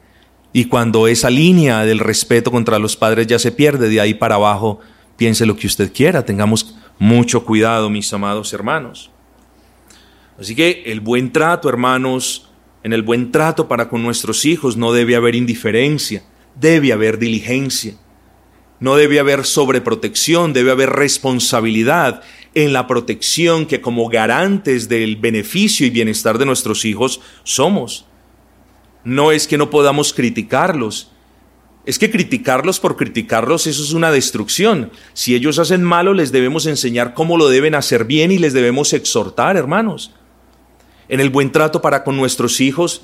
[0.53, 4.37] Y cuando esa línea del respeto contra los padres ya se pierde, de ahí para
[4.37, 4.81] abajo,
[5.17, 6.25] piense lo que usted quiera.
[6.25, 9.11] Tengamos mucho cuidado, mis amados hermanos.
[10.39, 12.52] Así que el buen trato, hermanos,
[12.85, 16.23] en el buen trato para con nuestros hijos no debe haber indiferencia,
[16.57, 17.95] debe haber diligencia.
[18.81, 22.23] No debe haber sobreprotección, debe haber responsabilidad
[22.55, 28.07] en la protección que como garantes del beneficio y bienestar de nuestros hijos somos.
[29.05, 31.13] No es que no podamos criticarlos,
[31.87, 34.91] es que criticarlos por criticarlos eso es una destrucción.
[35.13, 38.93] Si ellos hacen malo les debemos enseñar cómo lo deben hacer bien y les debemos
[38.93, 40.13] exhortar, hermanos
[41.13, 43.03] en el buen trato para con nuestros hijos,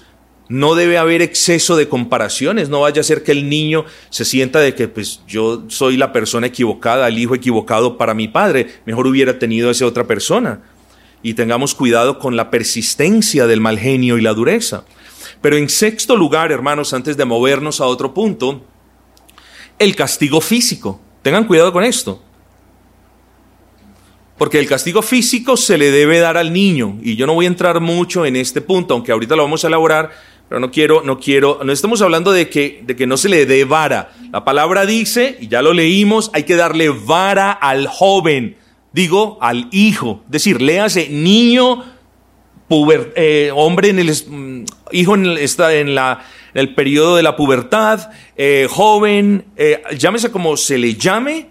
[0.48, 4.60] no debe haber exceso de comparaciones, no vaya a ser que el niño se sienta
[4.60, 9.06] de que pues yo soy la persona equivocada, el hijo equivocado para mi padre, mejor
[9.06, 10.62] hubiera tenido a esa otra persona.
[11.22, 14.84] Y tengamos cuidado con la persistencia del mal genio y la dureza.
[15.42, 18.64] Pero en sexto lugar, hermanos, antes de movernos a otro punto,
[19.78, 20.98] el castigo físico.
[21.20, 22.22] Tengan cuidado con esto.
[24.38, 26.98] Porque el castigo físico se le debe dar al niño.
[27.02, 29.66] Y yo no voy a entrar mucho en este punto, aunque ahorita lo vamos a
[29.66, 30.12] elaborar,
[30.48, 33.44] pero no quiero, no quiero, no estamos hablando de que, de que no se le
[33.44, 34.12] dé vara.
[34.32, 38.56] La palabra dice, y ya lo leímol, hay que darle vara al joven,
[38.92, 40.22] digo, al hijo.
[40.26, 41.84] Es decir, léase niño,
[42.70, 46.24] eh, hombre en el, mm, hijo en el, está en la,
[46.54, 51.48] en el periodo de la pubertad, eh, joven, eh, llámese como se le llame,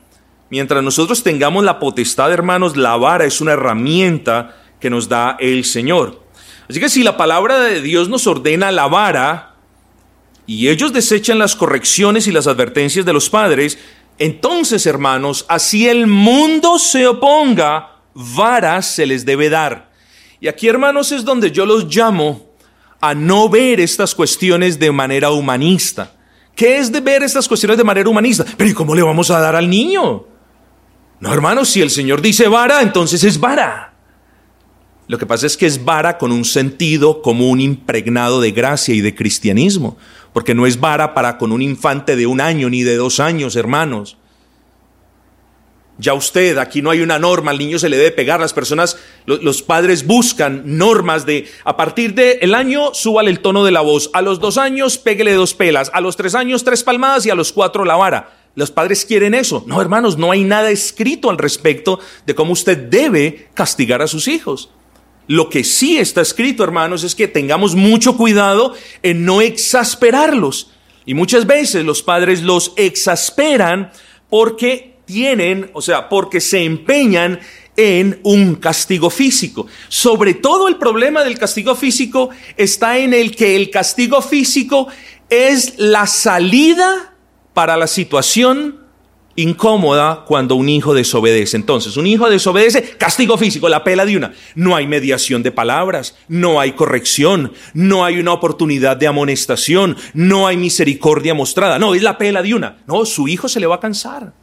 [0.50, 5.66] Mientras nosotros tengamos la potestad, hermanos, la vara es una herramienta que nos da el
[5.66, 6.24] Señor.
[6.70, 9.56] Así que si la palabra de Dios nos ordena la vara
[10.46, 13.78] y ellos desechan las correcciones y las advertencias de los padres,
[14.20, 19.92] entonces, hermanos, así el mundo se oponga, vara se les debe dar.
[20.40, 22.48] Y aquí, hermanos, es donde yo los llamo
[23.00, 26.14] a no ver estas cuestiones de manera humanista.
[26.56, 28.46] ¿Qué es de ver estas cuestiones de manera humanista?
[28.58, 30.37] Pero ¿y cómo le vamos a dar al niño?
[31.20, 33.94] No, hermanos, si el Señor dice vara, entonces es vara.
[35.08, 39.02] Lo que pasa es que es vara con un sentido común impregnado de gracia y
[39.02, 39.98] de cristianismo,
[40.34, 43.56] porque no es vara para con un infante de un año ni de dos años,
[43.56, 44.18] hermanos.
[45.98, 49.00] Ya usted, aquí no hay una norma, al niño se le debe pegar, las personas,
[49.26, 53.82] los, padres buscan normas de, a partir del el año, súbale el tono de la
[53.82, 57.32] voz, a los dos años, péguele dos pelas, a los tres años, tres palmadas y
[57.32, 58.47] a los cuatro la vara.
[58.58, 59.64] Los padres quieren eso.
[59.68, 64.28] No, hermanos, no hay nada escrito al respecto de cómo usted debe castigar a sus
[64.28, 64.72] hijos.
[65.28, 70.72] Lo que sí está escrito, hermanos, es que tengamos mucho cuidado en no exasperarlos.
[71.06, 73.92] Y muchas veces los padres los exasperan
[74.28, 77.40] porque tienen, o sea, porque se empeñan
[77.76, 79.68] en un castigo físico.
[79.88, 84.88] Sobre todo el problema del castigo físico está en el que el castigo físico
[85.30, 87.14] es la salida
[87.58, 88.82] para la situación
[89.36, 91.58] incómoda cuando un hijo desobedece.
[91.58, 94.32] Entonces, un hijo desobedece, castigo físico, la pela de una.
[94.54, 100.46] No hay mediación de palabras, no hay corrección, no hay una oportunidad de amonestación, no
[100.46, 101.80] hay misericordia mostrada.
[101.80, 102.78] No, es la pela de una.
[102.86, 104.34] No, su hijo se le va a cansar.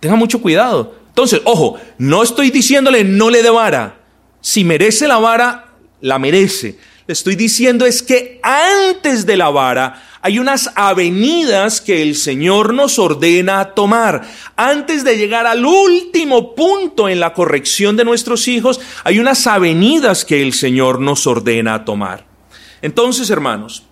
[0.00, 0.94] Tenga mucho cuidado.
[1.08, 4.00] Entonces, ojo, no estoy diciéndole no le dé vara.
[4.40, 6.78] Si merece la vara, la merece.
[7.06, 12.72] Le estoy diciendo es que antes de la vara hay unas avenidas que el Señor
[12.72, 14.26] nos ordena tomar.
[14.56, 20.24] Antes de llegar al último punto en la corrección de nuestros hijos, hay unas avenidas
[20.24, 22.24] que el Señor nos ordena tomar.
[22.80, 23.82] Entonces, hermanos,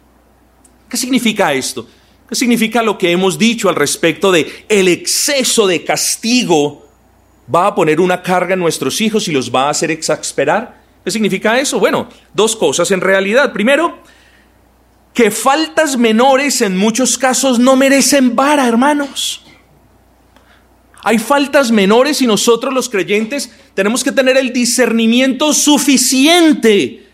[0.88, 1.86] ¿qué significa esto?
[2.26, 6.88] ¿Qué significa lo que hemos dicho al respecto de el exceso de castigo
[7.54, 10.81] va a poner una carga en nuestros hijos y los va a hacer exasperar?
[11.04, 11.80] ¿Qué significa eso?
[11.80, 13.52] Bueno, dos cosas en realidad.
[13.52, 13.98] Primero,
[15.14, 19.44] que faltas menores en muchos casos no merecen vara, hermanos.
[21.04, 27.08] Hay faltas menores y nosotros los creyentes tenemos que tener el discernimiento suficiente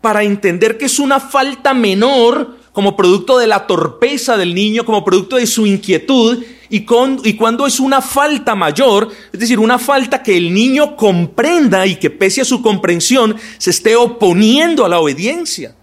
[0.00, 5.04] para entender que es una falta menor como producto de la torpeza del niño, como
[5.04, 6.42] producto de su inquietud,
[6.74, 11.96] y, cuando es una falta mayor, es decir, una falta que el niño comprenda y
[11.96, 15.74] que pese a su comprensión se esté oponiendo a la obediencia.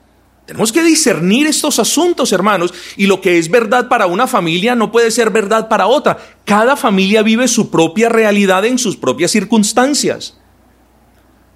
[0.48, 4.92] Tenemos que discernir estos asuntos, hermanos, y lo que es verdad para una familia no
[4.92, 6.18] puede ser verdad para otra.
[6.44, 10.40] Cada familia vive su propia realidad en sus propias circunstancias.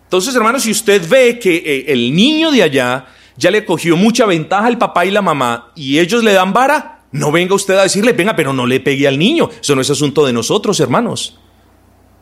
[0.03, 4.27] Entonces, hermanos, si usted ve que eh, el niño de allá ya le cogió mucha
[4.27, 7.83] ventaja al papá y la mamá y ellos le dan vara, no venga usted a
[7.83, 9.47] decirle, venga, pero no le pegue al niño.
[9.61, 11.37] Eso no es asunto de nosotros, hermanos.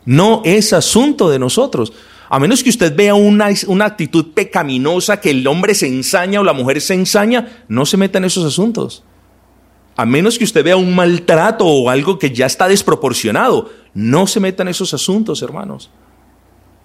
[0.03, 1.93] No es asunto de nosotros.
[2.29, 6.43] A menos que usted vea una, una, actitud pecaminosa que el hombre se ensaña o
[6.43, 9.03] la mujer se ensaña, no se meta en esos asuntos.
[9.95, 14.41] A menos que usted vea un maltrato o algo que ya está desproporcionado, no se
[14.41, 15.89] meta en esos asuntos, hermanos.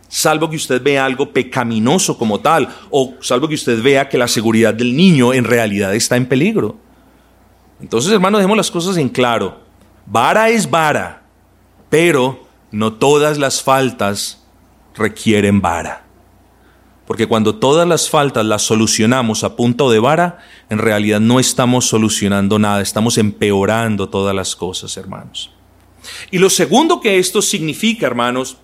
[0.06, 4.28] Salvo que usted vea algo pecaminoso como tal, o salvo que usted vea que la
[4.28, 6.85] seguridad del niño en realidad está en peligro.
[7.80, 9.60] Entonces, hermanos, dejemos las cosas en claro.
[10.06, 11.22] Vara es vara,
[11.90, 14.44] pero no todas las faltas
[14.94, 16.04] requieren vara.
[17.06, 20.38] Porque cuando todas las faltas las solucionamos a punto de vara,
[20.70, 25.52] en realidad no estamos solucionando nada, estamos empeorando todas las cosas, hermanos.
[26.30, 28.58] Y lo segundo que esto significa, hermanos,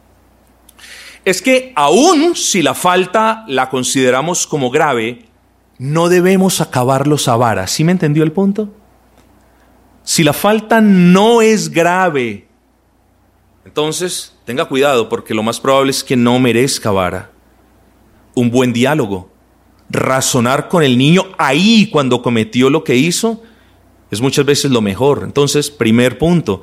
[1.25, 5.27] es que aun si la falta la consideramos como grave,
[5.79, 7.68] no debemos acabarlos a vara.
[7.68, 8.70] ¿Sí me entendió el punto?
[10.05, 12.49] Si la falta no es grave,
[13.65, 17.31] entonces tenga cuidado porque lo más probable es que no merezca vara.
[18.35, 19.31] Un buen diálogo,
[19.88, 23.43] razonar con el niño ahí cuando cometió lo que hizo,
[24.11, 25.23] es muchas veces lo mejor.
[25.25, 26.62] Entonces, primer punto,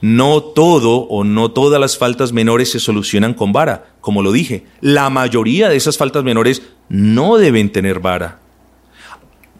[0.00, 3.94] no todo o no todas las faltas menores se solucionan con vara.
[4.00, 8.40] Como lo dije, la mayoría de esas faltas menores no deben tener vara.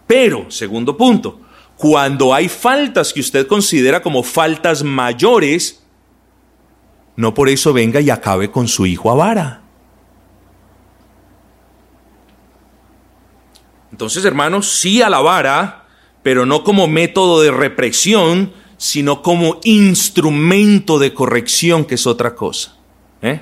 [0.07, 1.41] Pero, segundo punto,
[1.81, 5.83] cuando hay faltas que usted considera como faltas mayores,
[7.17, 9.63] no por eso venga y acabe con su hijo a vara.
[13.91, 15.87] Entonces, hermanos, sí a la vara,
[16.23, 22.77] pero no como método de represión, sino como instrumento de corrección, que es otra cosa.
[23.23, 23.41] ¿eh?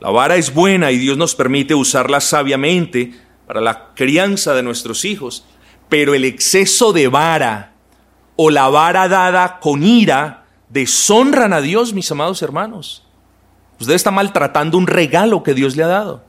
[0.00, 3.12] La vara es buena y Dios nos permite usarla sabiamente
[3.46, 5.44] para la crianza de nuestros hijos,
[5.92, 7.74] pero el exceso de vara
[8.36, 13.04] o la vara dada con ira deshonran a Dios, mis amados hermanos.
[13.78, 16.24] Usted está maltratando un regalo que Dios le ha dado.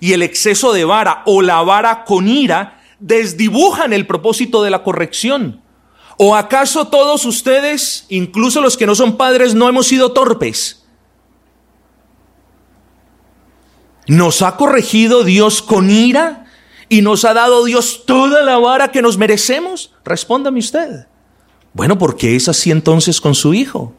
[0.00, 4.82] Y el exceso de vara o la vara con ira desdibujan el propósito de la
[4.82, 5.60] corrección.
[6.16, 10.86] ¿O acaso todos ustedes, incluso los que no son padres, no hemos sido torpes?
[14.06, 16.41] ¿Nos ha corregido Dios con ira?
[16.92, 19.94] Y nos ha dado Dios toda la vara que nos merecemos?
[20.04, 21.06] Respóndame usted.
[21.72, 23.94] Bueno, ¿por qué es así entonces con su hijo?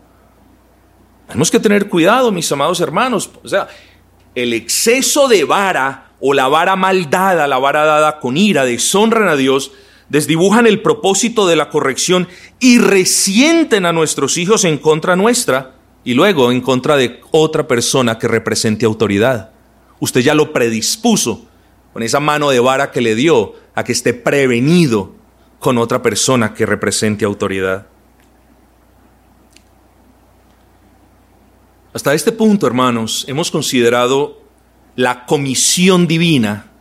[1.25, 3.31] Tenemos que tener cuidado, mis amados hermanos.
[3.43, 3.67] O sea,
[4.35, 9.27] el exceso de vara o la vara mal dada, la vara dada con ira, deshonran
[9.27, 9.71] a Dios,
[10.09, 12.27] desdibujan el propósito de la corrección
[12.59, 18.19] y resienten a nuestros hijos en contra nuestra y luego en contra de otra persona
[18.19, 19.49] que represente autoridad.
[19.99, 21.47] Usted ya lo predispuso
[21.93, 25.13] con esa mano de vara que le dio a que esté prevenido
[25.59, 27.87] con otra persona que represente autoridad.
[31.93, 34.41] Hasta este punto, hermanos, hemos considerado
[34.95, 36.71] la comisión divina,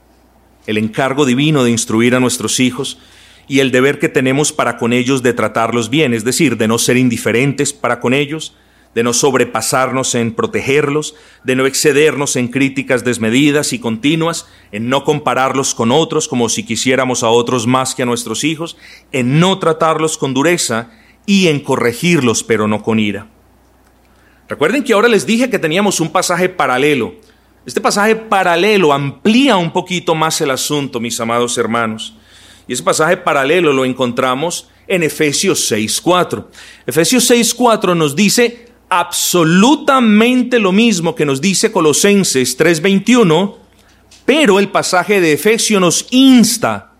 [0.66, 2.98] el encargo divino de instruir a nuestros hijos
[3.46, 6.78] y el deber que tenemos para con ellos de tratarlos bien, es decir, de no
[6.78, 8.56] ser indiferentes para con ellos,
[8.94, 11.14] de no sobrepasarnos en protegerlos,
[11.44, 16.64] de no excedernos en críticas desmedidas y continuas, en no compararlos con otros como si
[16.64, 18.76] quisiéramos a otros más que a nuestros hijos,
[19.12, 20.90] en no tratarlos con dureza
[21.24, 23.28] y en corregirlos pero no con ira.
[24.48, 27.14] Recuerden que ahora les dije que teníamos un pasaje paralelo.
[27.64, 32.14] Este pasaje paralelo amplía un poquito más el asunto, mis amados hermanos.
[32.68, 36.46] Y ese pasaje paralelo lo encontramos en Efesios 6.4.
[36.86, 43.56] Efesios 6.4 nos dice absolutamente lo mismo que nos dice Colosenses 3:21,
[44.26, 46.92] pero el pasaje de Efesios nos insta,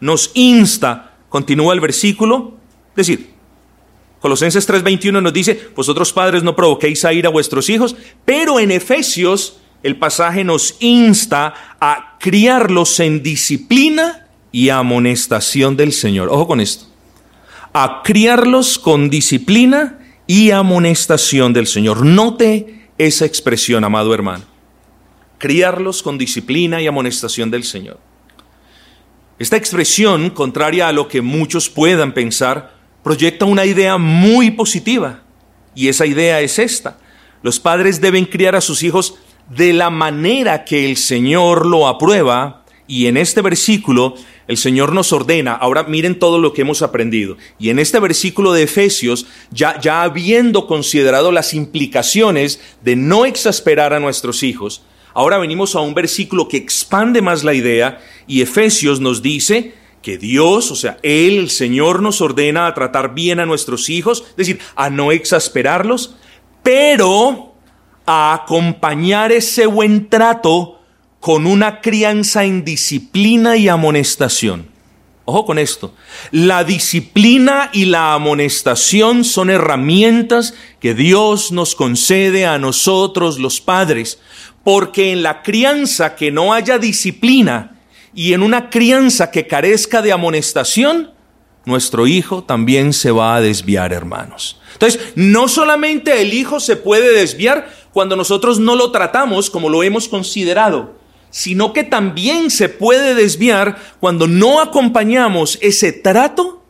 [0.00, 2.54] nos insta, continúa el versículo,
[2.90, 3.30] es decir,
[4.18, 8.72] Colosenses 3:21 nos dice, vosotros padres no provoquéis a ir a vuestros hijos, pero en
[8.72, 16.28] Efesios el pasaje nos insta a criarlos en disciplina y amonestación del Señor.
[16.28, 16.86] Ojo con esto.
[17.72, 19.99] A criarlos con disciplina
[20.30, 22.06] y amonestación del Señor.
[22.06, 24.44] Note esa expresión, amado hermano.
[25.38, 27.98] Criarlos con disciplina y amonestación del Señor.
[29.40, 35.24] Esta expresión, contraria a lo que muchos puedan pensar, proyecta una idea muy positiva.
[35.74, 37.00] Y esa idea es esta.
[37.42, 39.16] Los padres deben criar a sus hijos
[39.48, 42.59] de la manera que el Señor lo aprueba.
[42.90, 44.16] Y en este versículo
[44.48, 47.36] el Señor nos ordena, ahora miren todo lo que hemos aprendido.
[47.56, 54.00] Y en este versículo de Efesios, ya, habiendo considerado las implicaciones de no exasperar a
[54.00, 54.82] nuestros hijos,
[55.14, 60.18] ahora venimos a un versículo que expande más la idea y Efesios nos dice que
[60.18, 64.36] Dios, o sea, Él, el Señor nos ordena a tratar bien a nuestros hijos, es
[64.36, 66.16] decir, a no exasperarlos,
[66.64, 67.54] pero
[68.04, 70.79] a acompañar ese buen trato
[71.20, 74.68] con una crianza en disciplina y amonestación.
[75.26, 75.94] Ojo con esto.
[76.32, 84.18] La disciplina y la amonestación son herramientas que Dios nos concede a nosotros los padres,
[84.64, 87.78] porque en la crianza que no haya disciplina
[88.12, 91.12] y en una crianza que carezca de amonestación,
[91.64, 94.58] nuestro hijo también se va a desviar, hermanos.
[94.72, 99.82] Entonces, no solamente el hijo se puede desviar cuando nosotros no lo tratamos como lo
[99.82, 100.98] hemos considerado,
[101.30, 106.64] sino que también se puede desviar cuando no acompañamos ese trato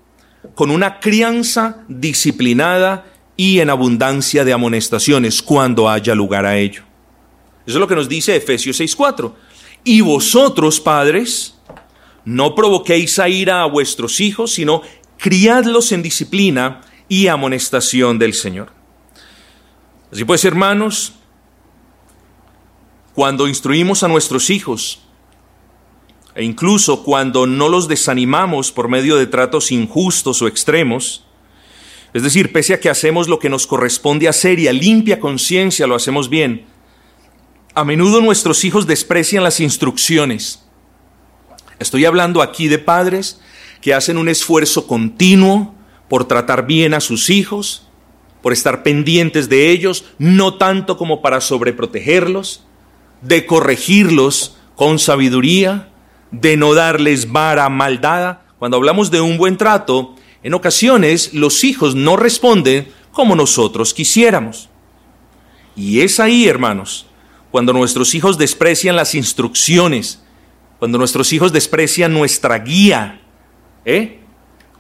[0.54, 3.06] con una crianza disciplinada
[3.36, 6.82] y en abundancia de amonestaciones cuando haya lugar a ello.
[7.66, 9.34] Eso es lo que nos dice Efesios 6:4.
[9.84, 11.54] Y vosotros, padres,
[12.24, 14.82] no provoquéis a ira a vuestros hijos, sino
[15.16, 18.72] criadlos en disciplina y amonestación del Señor.
[20.12, 21.14] Así pues, hermanos,
[23.14, 25.00] cuando instruimos a nuestros hijos,
[26.34, 31.24] e incluso cuando no los desanimamos por medio de tratos injustos o extremos,
[32.12, 35.86] es decir, pese a que hacemos lo que nos corresponde hacer y a limpia conciencia
[35.86, 36.66] lo hacemos bien,
[37.74, 40.64] a menudo nuestros hijos desprecian las instrucciones.
[41.78, 43.40] Estoy hablando aquí de padres
[43.80, 45.74] que hacen un esfuerzo continuo
[46.08, 47.86] por tratar bien a sus hijos,
[48.42, 52.64] por estar pendientes de ellos, no tanto como para sobreprotegerlos,
[53.22, 55.88] de corregirlos con sabiduría,
[56.30, 58.46] de no darles vara maldada.
[58.58, 64.68] Cuando hablamos de un buen trato, en ocasiones los hijos no responden como nosotros quisiéramos.
[65.76, 67.06] Y es ahí, hermanos,
[67.50, 70.22] cuando nuestros hijos desprecian las instrucciones,
[70.78, 73.20] cuando nuestros hijos desprecian nuestra guía,
[73.84, 74.20] ¿eh?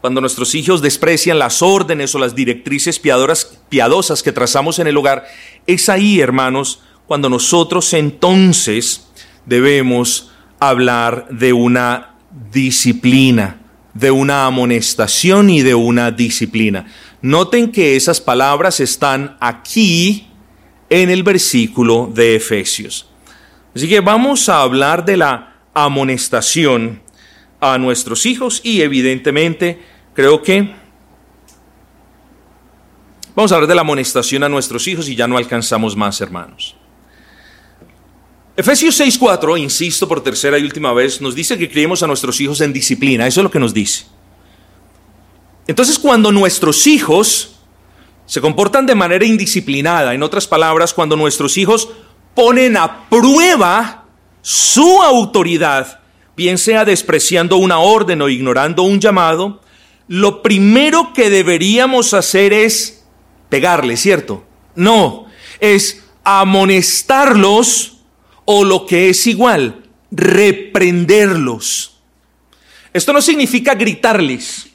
[0.00, 5.26] cuando nuestros hijos desprecian las órdenes o las directrices piadosas que trazamos en el hogar,
[5.66, 6.80] es ahí, hermanos,
[7.10, 9.10] cuando nosotros entonces
[9.44, 10.30] debemos
[10.60, 12.14] hablar de una
[12.52, 13.58] disciplina,
[13.94, 16.86] de una amonestación y de una disciplina.
[17.20, 20.28] Noten que esas palabras están aquí
[20.88, 23.08] en el versículo de Efesios.
[23.74, 27.02] Así que vamos a hablar de la amonestación
[27.60, 29.82] a nuestros hijos y evidentemente
[30.14, 30.76] creo que
[33.34, 36.76] vamos a hablar de la amonestación a nuestros hijos y ya no alcanzamos más hermanos.
[38.60, 42.60] Efesios 6:4, insisto por tercera y última vez, nos dice que criemos a nuestros hijos
[42.60, 43.26] en disciplina.
[43.26, 44.04] Eso es lo que nos dice.
[45.66, 47.56] Entonces, cuando nuestros hijos
[48.26, 51.88] se comportan de manera indisciplinada, en otras palabras, cuando nuestros hijos
[52.34, 54.04] ponen a prueba
[54.42, 56.00] su autoridad,
[56.36, 59.62] bien sea despreciando una orden o ignorando un llamado,
[60.06, 63.06] lo primero que deberíamos hacer es
[63.48, 64.44] pegarle, ¿cierto?
[64.74, 65.28] No,
[65.60, 67.99] es amonestarlos
[68.52, 72.00] o lo que es igual, reprenderlos.
[72.92, 74.66] Esto no significa gritarles.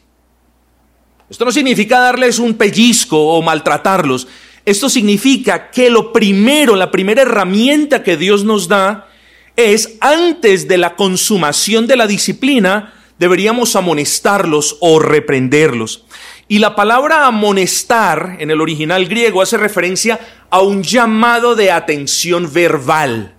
[1.29, 4.29] Esto no significa darles un pellizco o maltratarlos.
[4.63, 9.09] Esto significa que lo primero, la primera herramienta que Dios nos da
[9.57, 16.05] es antes de la consumación de la disciplina, deberíamos amonestarlos o reprenderlos.
[16.47, 22.53] Y la palabra amonestar en el original griego hace referencia a un llamado de atención
[22.53, 23.34] verbal.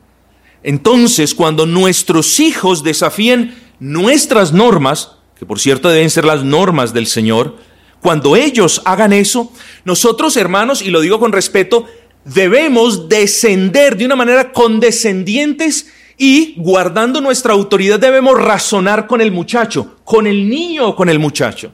[0.62, 7.06] Entonces, cuando nuestros hijos desafíen nuestras normas, que por cierto deben ser las normas del
[7.06, 7.56] Señor,
[8.00, 9.52] cuando ellos hagan eso,
[9.84, 11.86] nosotros hermanos, y lo digo con respeto,
[12.24, 15.88] debemos descender de una manera condescendientes
[16.18, 21.18] y guardando nuestra autoridad debemos razonar con el muchacho, con el niño o con el
[21.18, 21.72] muchacho.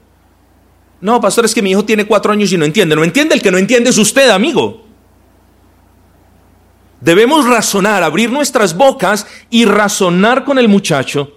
[1.01, 2.95] No, pastor, es que mi hijo tiene cuatro años y no entiende.
[2.95, 4.87] No entiende, el que no entiende es usted, amigo.
[7.03, 11.37] Debemos razonar, abrir nuestras bocas y razonar con el muchacho,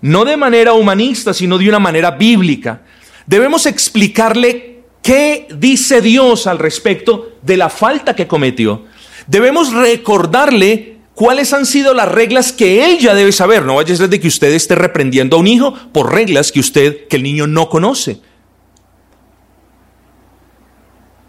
[0.00, 2.82] no de manera humanista, sino de una manera bíblica.
[3.24, 8.86] Debemos explicarle qué dice Dios al respecto de la falta que cometió.
[9.28, 13.64] Debemos recordarle cuáles han sido las reglas que él ya debe saber.
[13.64, 17.06] No vaya a de que usted esté reprendiendo a un hijo por reglas que usted,
[17.06, 18.20] que el niño no conoce.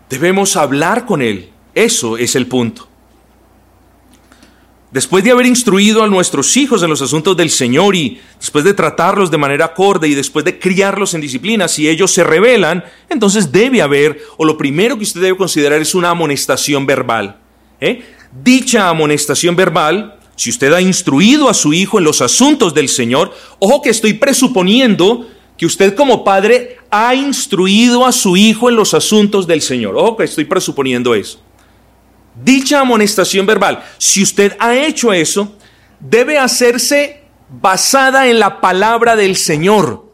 [0.09, 1.51] Debemos hablar con él.
[1.75, 2.88] Eso es el punto.
[4.91, 8.73] Después de haber instruido a nuestros hijos en los asuntos del Señor y después de
[8.73, 13.51] tratarlos de manera acorde y después de criarlos en disciplina, si ellos se rebelan, entonces
[13.51, 17.37] debe haber, o lo primero que usted debe considerar es una amonestación verbal.
[17.79, 18.03] ¿eh?
[18.43, 23.31] Dicha amonestación verbal, si usted ha instruido a su hijo en los asuntos del Señor,
[23.59, 28.95] ojo que estoy presuponiendo que usted como padre ha instruido a su hijo en los
[28.95, 29.97] asuntos del Señor.
[29.97, 31.39] Ojo que estoy presuponiendo eso.
[32.43, 35.55] Dicha amonestación verbal, si usted ha hecho eso,
[35.99, 40.05] debe hacerse basada en la palabra del Señor.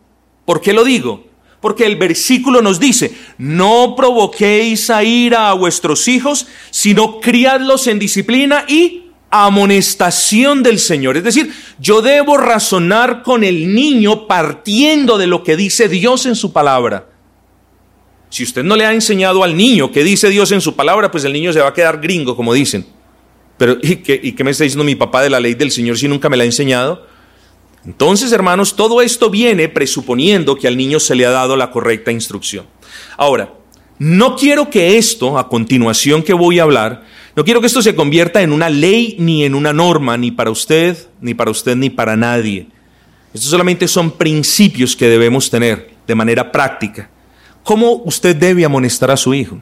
[0.46, 1.26] ¿Por qué lo digo?
[1.62, 8.00] Porque el versículo nos dice, no provoquéis a ira a vuestros hijos, sino criadlos en
[8.00, 11.18] disciplina y amonestación del Señor.
[11.18, 16.36] Es decir, yo debo razonar con el niño partiendo de lo que dice Dios en
[16.36, 17.10] su palabra.
[18.30, 21.24] Si usted no le ha enseñado al niño que dice Dios en su palabra, pues
[21.24, 22.86] el niño se va a quedar gringo, como dicen.
[23.58, 25.98] Pero, ¿y qué, ¿y qué me está diciendo mi papá de la ley del Señor
[25.98, 27.08] si nunca me la ha enseñado?
[27.86, 32.12] Entonces, hermanos, todo esto viene presuponiendo que al niño se le ha dado la correcta
[32.12, 32.66] instrucción.
[33.16, 33.54] Ahora,
[34.00, 37.06] no quiero que esto, a continuación que voy a hablar,
[37.36, 40.50] no quiero que esto se convierta en una ley ni en una norma, ni para
[40.50, 42.68] usted, ni para usted, ni para nadie.
[43.34, 47.10] Estos solamente son principios que debemos tener de manera práctica.
[47.66, 49.58] ¿Cómo usted debe amonestar a su hijo?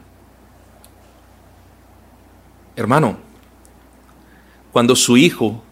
[2.76, 3.18] Hermano,
[4.74, 5.64] cuando su hijo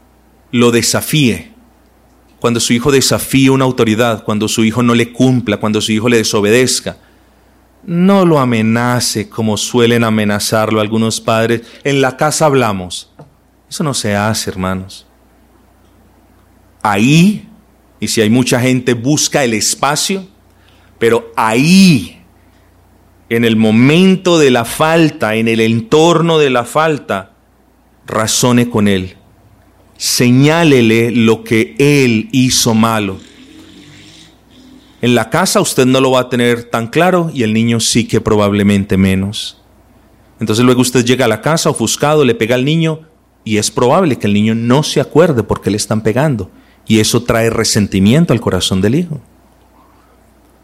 [0.50, 1.52] lo desafíe,
[2.40, 6.08] cuando su hijo desafíe una autoridad, cuando su hijo no le cumpla, cuando su hijo
[6.08, 6.98] le desobedezca,
[7.84, 11.64] no lo amenace como suelen amenazarlo algunos padres.
[11.84, 13.12] En la casa hablamos.
[13.70, 15.06] Eso no se hace, hermanos.
[16.82, 17.50] Ahí,
[18.00, 20.26] y si hay mucha gente, busca el espacio,
[20.98, 22.21] pero ahí,
[23.36, 27.32] en el momento de la falta, en el entorno de la falta,
[28.06, 29.18] razone con él.
[29.98, 33.18] Señálele lo que él hizo malo
[35.02, 38.08] en la casa usted no lo va a tener tan claro y el niño sí
[38.08, 39.58] que probablemente menos.
[40.40, 43.02] Entonces luego usted llega a la casa ofuscado, le pega al niño
[43.44, 46.52] y es probable que el niño no se acuerde por qué le están pegando.
[46.88, 49.20] Y eso trae resentimiento al corazón del hijo.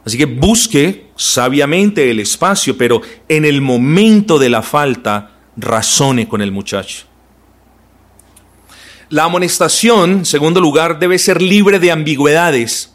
[0.05, 6.41] Así que busque sabiamente el espacio, pero en el momento de la falta, razone con
[6.41, 7.05] el muchacho.
[9.09, 12.93] La amonestación, segundo lugar, debe ser libre de ambigüedades.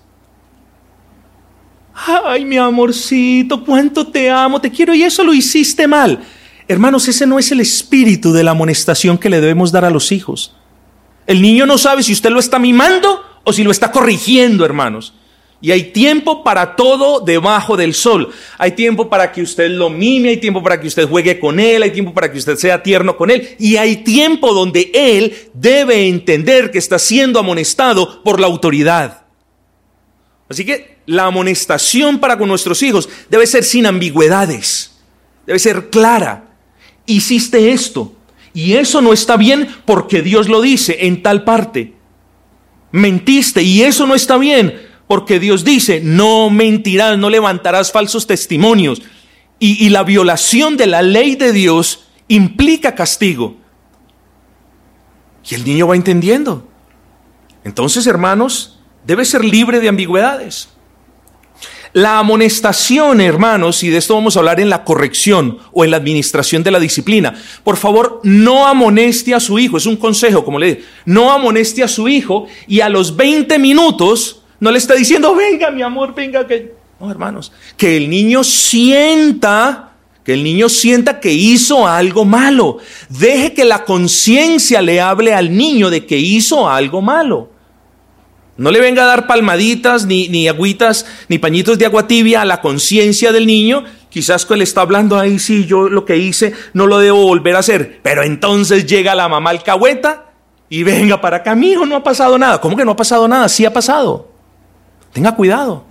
[2.24, 6.22] Ay, mi amorcito, cuánto te amo, te quiero y eso lo hiciste mal.
[6.68, 10.12] Hermanos, ese no es el espíritu de la amonestación que le debemos dar a los
[10.12, 10.54] hijos.
[11.26, 15.14] El niño no sabe si usted lo está mimando o si lo está corrigiendo, hermanos.
[15.62, 18.30] Y hay tiempo para todo debajo del sol.
[18.58, 21.84] Hay tiempo para que usted lo mime, hay tiempo para que usted juegue con él,
[21.84, 23.54] hay tiempo para que usted sea tierno con él.
[23.60, 29.22] Y hay tiempo donde él debe entender que está siendo amonestado por la autoridad.
[30.48, 34.96] Así que la amonestación para con nuestros hijos debe ser sin ambigüedades,
[35.46, 36.56] debe ser clara.
[37.06, 38.12] Hiciste esto
[38.52, 41.94] y eso no está bien porque Dios lo dice en tal parte.
[42.90, 49.02] Mentiste y eso no está bien porque Dios dice, no mentirás, no levantarás falsos testimonios.
[49.58, 53.58] Y, y la violación de la ley de Dios implica castigo.
[55.46, 56.66] Y el niño va entendiendo.
[57.62, 60.70] Entonces, hermanos, debe ser libre de ambigüedades.
[61.92, 65.98] La amonestación, hermanos, y de esto vamos a hablar en la corrección o en la
[65.98, 67.34] administración de la disciplina.
[67.64, 71.82] Por favor, no amoneste a su hijo, es un consejo, como le dije, no amoneste
[71.82, 76.14] a su hijo y a los 20 minutos no le está diciendo, venga mi amor,
[76.14, 76.72] venga que...
[77.00, 82.78] No, hermanos, que el niño sienta, que el niño sienta que hizo algo malo.
[83.08, 87.50] Deje que la conciencia le hable al niño de que hizo algo malo.
[88.56, 92.44] No le venga a dar palmaditas, ni, ni agüitas, ni pañitos de agua tibia a
[92.44, 93.82] la conciencia del niño.
[94.10, 97.56] Quizás que le está hablando ahí, sí, yo lo que hice no lo debo volver
[97.56, 97.98] a hacer.
[98.04, 100.26] Pero entonces llega la mamá alcahueta
[100.68, 102.60] y venga para acá, mi hijo no ha pasado nada.
[102.60, 103.48] ¿Cómo que no ha pasado nada?
[103.48, 104.31] Sí ha pasado.
[105.12, 105.84] Tenga cuidado.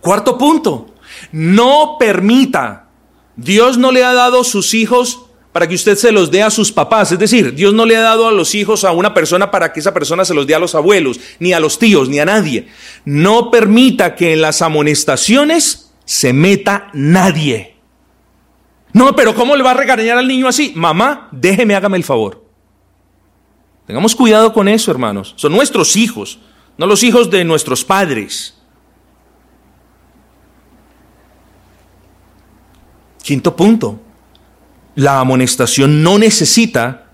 [0.00, 0.94] Cuarto punto,
[1.30, 2.88] no permita.
[3.36, 6.72] Dios no le ha dado sus hijos para que usted se los dé a sus
[6.72, 7.12] papás.
[7.12, 9.80] Es decir, Dios no le ha dado a los hijos a una persona para que
[9.80, 12.68] esa persona se los dé a los abuelos, ni a los tíos, ni a nadie.
[13.04, 17.76] No permita que en las amonestaciones se meta nadie.
[18.92, 20.72] No, pero ¿cómo le va a regañar al niño así?
[20.74, 22.44] Mamá, déjeme, hágame el favor.
[23.86, 25.34] Tengamos cuidado con eso, hermanos.
[25.36, 26.38] Son nuestros hijos
[26.78, 28.54] no los hijos de nuestros padres.
[33.22, 34.00] Quinto punto,
[34.94, 37.10] la amonestación no necesita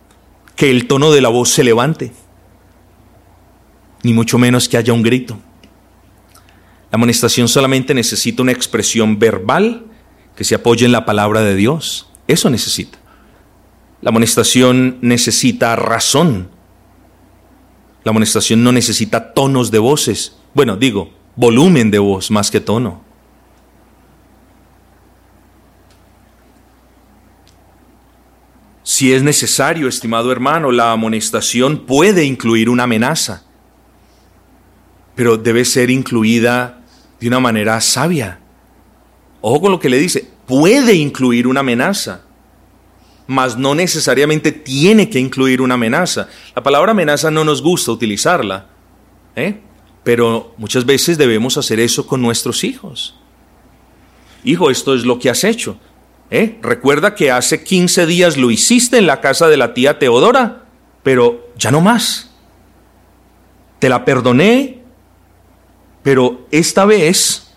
[0.57, 2.13] que el tono de la voz se levante,
[4.03, 5.39] ni mucho menos que haya un grito.
[6.91, 9.85] La amonestación solamente necesita una expresión verbal
[10.35, 12.09] que se apoye en la palabra de Dios.
[12.27, 12.99] Eso necesita.
[14.01, 16.49] La amonestación necesita razón,
[18.05, 20.37] la amonestación no necesita tonos de voces.
[20.55, 23.03] Bueno, digo, volumen de voz más que tono.
[28.83, 33.45] Si es necesario, estimado hermano, la amonestación puede incluir una amenaza,
[35.15, 36.83] pero debe ser incluida
[37.21, 38.41] de una manera sabia.
[39.41, 42.23] Ojo con lo que le dice, puede incluir una amenaza
[43.29, 46.29] mas no necesariamente tiene que incluir una amenaza.
[46.57, 48.69] La palabra amenaza no nos gusta utilizarla,
[49.37, 49.61] ¿eh?
[50.03, 53.15] pero muchas veces debemos hacer eso con nuestros hijos.
[54.45, 55.79] Hijo, esto es lo que has hecho.
[56.31, 56.59] ¿eh?
[56.63, 60.65] Recuerda que hace 15 días lo hiciste en la casa de la tía Teodora,
[61.03, 62.31] pero ya no más.
[63.79, 64.81] Te la perdoné,
[66.03, 67.55] pero esta vez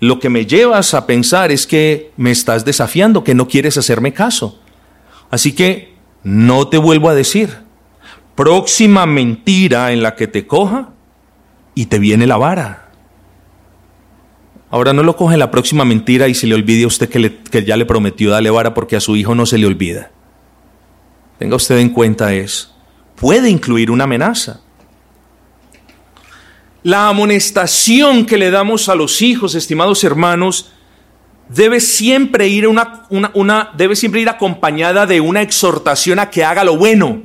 [0.00, 4.14] lo que me llevas a pensar es que me estás desafiando, que no quieres hacerme
[4.14, 4.61] caso.
[5.32, 7.48] Así que no te vuelvo a decir.
[8.36, 10.90] Próxima mentira en la que te coja
[11.74, 12.90] y te viene la vara.
[14.70, 17.64] Ahora no lo coge la próxima mentira y se le olvide a usted que, que
[17.64, 20.10] ya le prometió darle vara porque a su hijo no se le olvida.
[21.38, 22.76] Tenga usted en cuenta eso.
[23.16, 24.60] Puede incluir una amenaza.
[26.82, 30.72] La amonestación que le damos a los hijos, estimados hermanos,
[31.54, 36.64] debe siempre ir una, una, debe siempre ir acompañada de una exhortación a que haga
[36.64, 37.22] lo bueno.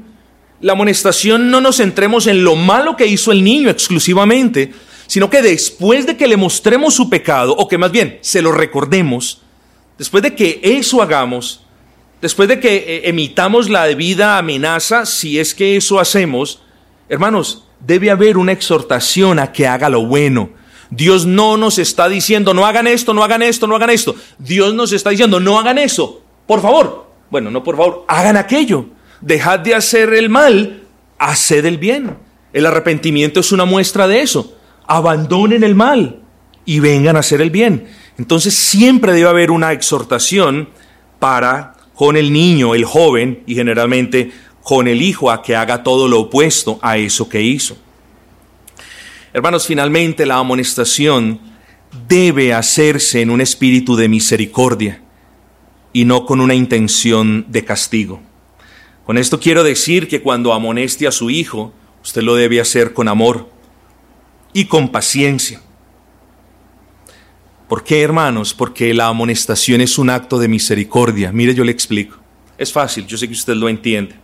[0.59, 4.73] La amonestación no nos centremos en lo malo que hizo el niño exclusivamente,
[5.05, 8.51] sino que después de que le mostremos su pecado, o que más bien se lo
[8.51, 9.41] recordemos,
[9.97, 11.63] después de que eso hagamos,
[12.21, 16.61] después de que eh, emitamos la debida amenaza, si es que eso hacemos,
[17.07, 20.49] hermanos, debe haber una exhortación a que haga lo bueno
[20.89, 24.15] Dios no nos está diciendo, no hagan esto, no hagan esto, no hagan esto.
[24.37, 27.07] Dios nos está diciendo, no hagan eso, por favor.
[27.29, 28.85] Bueno, no por favor, hagan aquello.
[29.21, 30.83] Dejad de hacer el mal,
[31.17, 32.17] haced el bien.
[32.53, 34.55] El arrepentimiento es una muestra de eso.
[34.87, 36.21] Abandonen el mal
[36.65, 37.87] y vengan a hacer el bien.
[38.17, 40.69] Entonces siempre debe haber una exhortación
[41.19, 44.31] para con el niño, el joven y generalmente
[44.63, 47.77] con el hijo a que haga todo lo opuesto a eso que hizo.
[49.37, 51.39] Hermanos, finalmente la amonestación
[52.07, 55.03] debe hacerse en un espíritu de misericordia
[55.93, 58.19] y no con una intención de castigo.
[59.05, 61.71] Con esto quiero decir que cuando amoneste a su hijo,
[62.01, 63.47] usted lo debe hacer con amor
[64.53, 65.61] y con paciencia.
[67.69, 68.55] ¿Por qué, hermanos?
[68.55, 71.31] Porque la amonestación es un acto de misericordia.
[71.31, 72.17] Mire, yo le explico.
[72.57, 74.15] Es fácil, yo sé que usted lo entiende.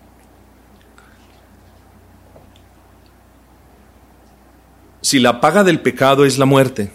[5.04, 6.90] Si la paga del pecado es la muerte,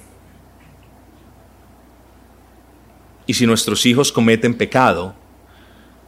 [3.26, 5.14] y si nuestros hijos cometen pecado,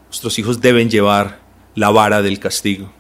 [0.07, 1.41] nuestros hijos deben llevar
[1.75, 2.91] la vara del castigo.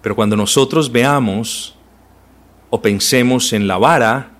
[0.00, 1.76] Pero cuando nosotros veamos
[2.70, 4.30] o pensemos en la vara,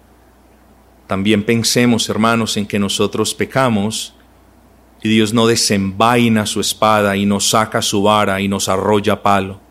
[1.06, 4.14] también pensemos, hermanos, en que nosotros pecamos
[5.02, 9.65] y Dios no desenvaina su espada y nos saca su vara y nos arrolla palo.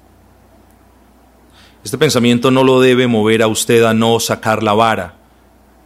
[1.86, 5.20] Este pensamiento no lo debe mover a usted a no sacar la vara,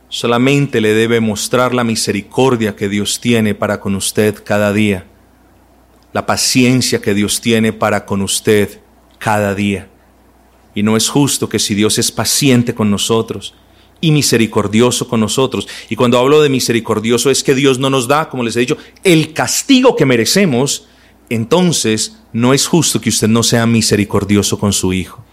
[0.07, 5.07] solamente le debe mostrar la misericordia que Dios tiene para con usted cada día,
[6.13, 8.79] la paciencia que Dios tiene para con usted
[9.17, 9.89] cada día.
[10.73, 13.53] Y no es justo que si Dios es paciente con nosotros,
[13.99, 15.67] y misericordioso con nosotros.
[15.89, 18.77] Y cuando hablo de misericordioso es que Dios no nos da, como les he dicho,
[19.03, 20.87] el castigo que merecemos,
[21.29, 25.25] entonces no es justo que usted no sea misericordioso con su hijo.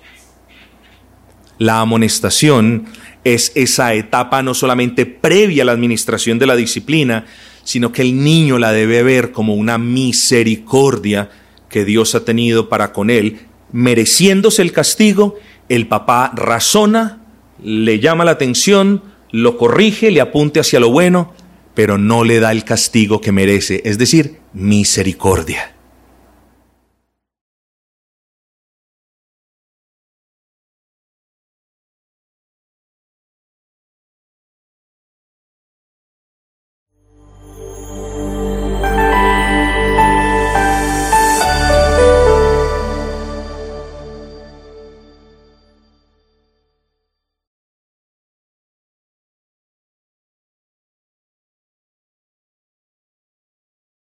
[1.59, 2.87] La amonestación
[3.25, 7.27] es esa etapa no solamente previa a la administración de la disciplina,
[7.65, 11.31] sino que el niño la debe ver como una misericordia
[11.69, 13.41] que Dios ha tenido para con él,
[13.73, 15.37] mereciéndose el castigo,
[15.69, 17.23] el papá razona,
[17.63, 19.03] le llama la atención,
[19.33, 21.35] lo corrige, le apunte hacia lo bueno,
[21.75, 25.76] pero no le da el castigo que merece, es decir, misericordia.